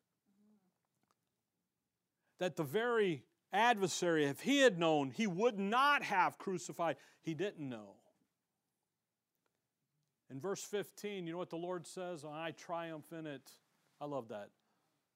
[2.40, 3.22] that the very
[3.52, 6.96] adversary, if he had known, he would not have crucified.
[7.22, 7.94] He didn't know.
[10.30, 12.24] In verse 15, you know what the Lord says?
[12.24, 13.50] I triumph in it.
[14.00, 14.50] I love that.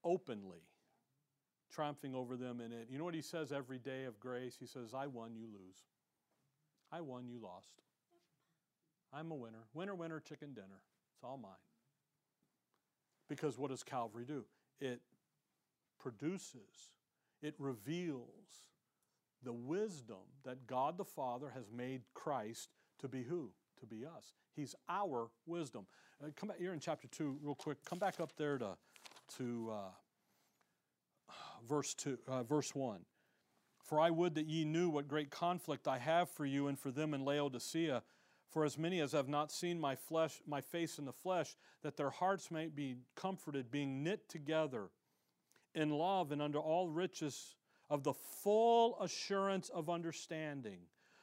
[0.02, 0.62] Openly.
[1.72, 2.88] Triumphing over them in it.
[2.90, 4.56] You know what he says every day of grace?
[4.58, 5.76] He says, I won, you lose.
[6.92, 7.82] I won, you lost.
[9.12, 9.66] I'm a winner.
[9.72, 10.82] Winner, winner, chicken dinner.
[11.14, 11.52] It's all mine.
[13.28, 14.44] Because what does Calvary do?
[14.80, 15.00] It
[15.98, 16.92] produces
[17.44, 18.66] it reveals
[19.42, 23.52] the wisdom that God the Father has made Christ to be who?
[23.80, 24.32] to be us.
[24.54, 25.86] He's our wisdom.
[26.22, 27.78] Uh, come back, you're in chapter 2 real quick.
[27.84, 28.76] Come back up there to,
[29.36, 31.32] to uh,
[31.68, 33.00] verse, two, uh, verse 1.
[33.82, 36.90] For I would that ye knew what great conflict I have for you and for
[36.90, 38.02] them in Laodicea.
[38.50, 41.96] For as many as have not seen my flesh, my face in the flesh, that
[41.96, 44.90] their hearts may be comforted, being knit together
[45.74, 47.56] in love and under all riches
[47.90, 50.78] of the full assurance of understanding,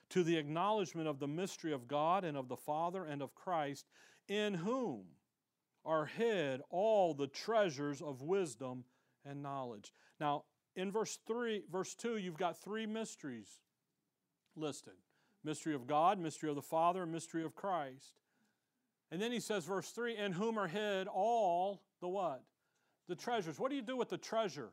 [0.09, 3.87] to the acknowledgement of the mystery of God and of the Father and of Christ,
[4.27, 5.03] in whom
[5.85, 8.83] are hid all the treasures of wisdom
[9.25, 9.91] and knowledge.
[10.19, 10.43] Now,
[10.75, 13.61] in verse 3, verse 2, you've got three mysteries
[14.55, 14.93] listed.
[15.43, 18.13] Mystery of God, mystery of the Father, and mystery of Christ.
[19.11, 22.43] And then he says, verse 3, in whom are hid all the what?
[23.07, 23.59] The treasures.
[23.59, 24.69] What do you do with the treasure?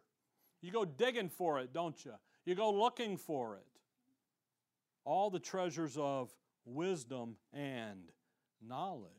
[0.61, 2.13] You go digging for it, don't you?
[2.45, 3.63] You go looking for it.
[5.05, 6.31] All the treasures of
[6.65, 8.11] wisdom and
[8.67, 9.13] knowledge.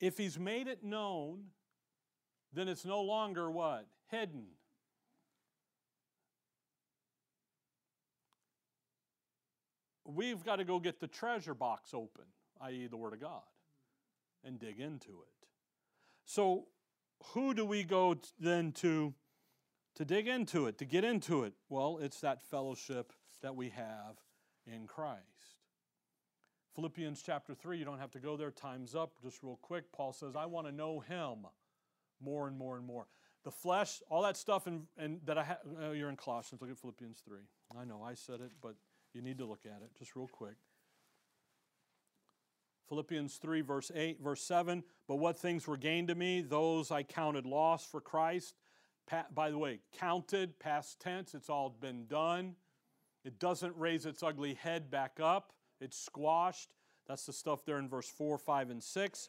[0.00, 1.44] If he's made it known,
[2.52, 3.86] then it's no longer what?
[4.10, 4.46] Hidden.
[10.04, 12.24] We've got to go get the treasure box open,
[12.62, 13.42] i.e., the Word of God,
[14.44, 15.46] and dig into it.
[16.32, 16.68] So,
[17.32, 19.14] who do we go then to
[19.96, 21.54] to dig into it, to get into it?
[21.68, 23.12] Well, it's that fellowship
[23.42, 24.14] that we have
[24.64, 25.24] in Christ.
[26.76, 29.14] Philippians chapter 3, you don't have to go there, time's up.
[29.20, 31.48] Just real quick, Paul says, I want to know him
[32.22, 33.08] more and more and more.
[33.42, 36.70] The flesh, all that stuff and, and that I have, oh, you're in Colossians, look
[36.70, 37.38] at Philippians 3.
[37.76, 38.76] I know I said it, but
[39.14, 40.54] you need to look at it just real quick.
[42.90, 44.82] Philippians 3, verse 8, verse 7.
[45.06, 48.56] But what things were gained to me, those I counted loss for Christ.
[49.06, 52.56] Pa- by the way, counted, past tense, it's all been done.
[53.24, 56.74] It doesn't raise its ugly head back up, it's squashed.
[57.06, 59.28] That's the stuff there in verse 4, 5, and 6.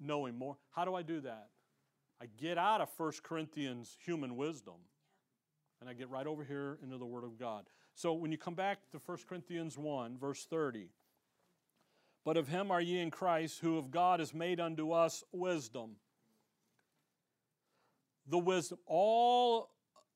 [0.00, 0.56] knowing more.
[0.70, 1.48] How do I do that?
[2.20, 4.74] I get out of 1 Corinthians human wisdom
[5.80, 7.66] and I get right over here into the Word of God.
[7.94, 10.88] So when you come back to 1 Corinthians 1, verse 30,
[12.24, 15.96] but of him are ye in Christ, who of God is made unto us wisdom.
[18.28, 19.70] The wisdom, all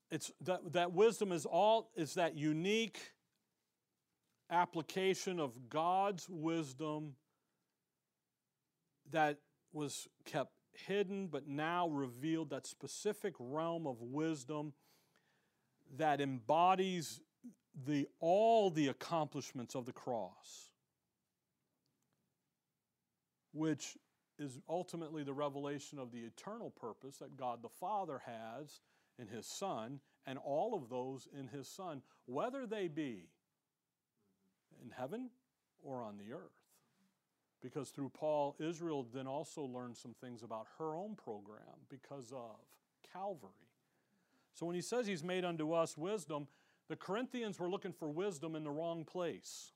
[0.09, 2.99] it's that, that wisdom is all is that unique
[4.49, 7.15] application of God's wisdom
[9.11, 9.39] that
[9.73, 14.73] was kept hidden but now revealed, that specific realm of wisdom
[15.97, 17.21] that embodies
[17.85, 20.69] the, all the accomplishments of the cross,
[23.53, 23.97] which
[24.39, 28.81] is ultimately the revelation of the eternal purpose that God the Father has
[29.19, 33.29] in His Son, and all of those in His Son, whether they be
[34.83, 35.29] in heaven
[35.81, 36.66] or on the earth.
[37.61, 42.57] Because through Paul, Israel then also learned some things about her own program because of
[43.11, 43.51] Calvary.
[44.53, 46.47] So when he says he's made unto us wisdom,
[46.87, 49.71] the Corinthians were looking for wisdom in the wrong place.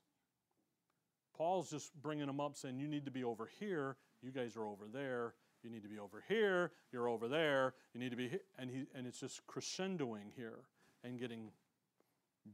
[1.36, 3.96] Paul's just bringing them up saying, You need to be over here.
[4.22, 5.34] You guys are over there.
[5.62, 6.72] You need to be over here.
[6.92, 7.74] You're over there.
[7.94, 8.40] You need to be here.
[8.58, 10.58] And, he, and it's just crescendoing here
[11.04, 11.50] and getting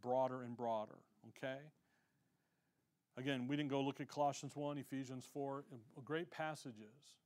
[0.03, 0.97] broader and broader.
[1.29, 1.59] Okay?
[3.19, 5.65] Again, we didn't go look at Colossians 1, Ephesians 4,
[6.05, 7.17] great passages.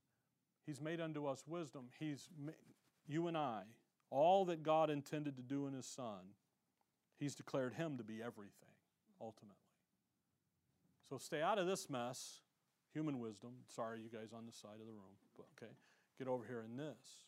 [0.64, 1.90] He's made unto us wisdom.
[1.98, 2.30] He's
[3.06, 3.62] you and I,
[4.10, 6.34] all that God intended to do in His Son,
[7.18, 8.74] He's declared Him to be everything,
[9.20, 9.56] ultimately.
[11.10, 12.40] So stay out of this mess,
[12.94, 13.50] human wisdom.
[13.68, 15.72] Sorry, you guys on the side of the room, but okay.
[16.18, 17.26] Get over here in this.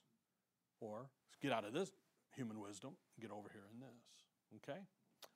[0.81, 1.11] Or
[1.43, 1.91] get out of this
[2.35, 4.63] human wisdom, get over here in this.
[4.63, 4.81] Okay?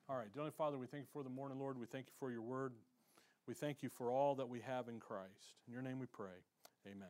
[0.08, 1.78] All right, Heavenly Father, we thank you for the morning, Lord.
[1.78, 2.72] We thank you for your word.
[3.49, 5.57] We thank you for all that we have in Christ.
[5.66, 6.44] In your name we pray.
[6.86, 7.09] Amen.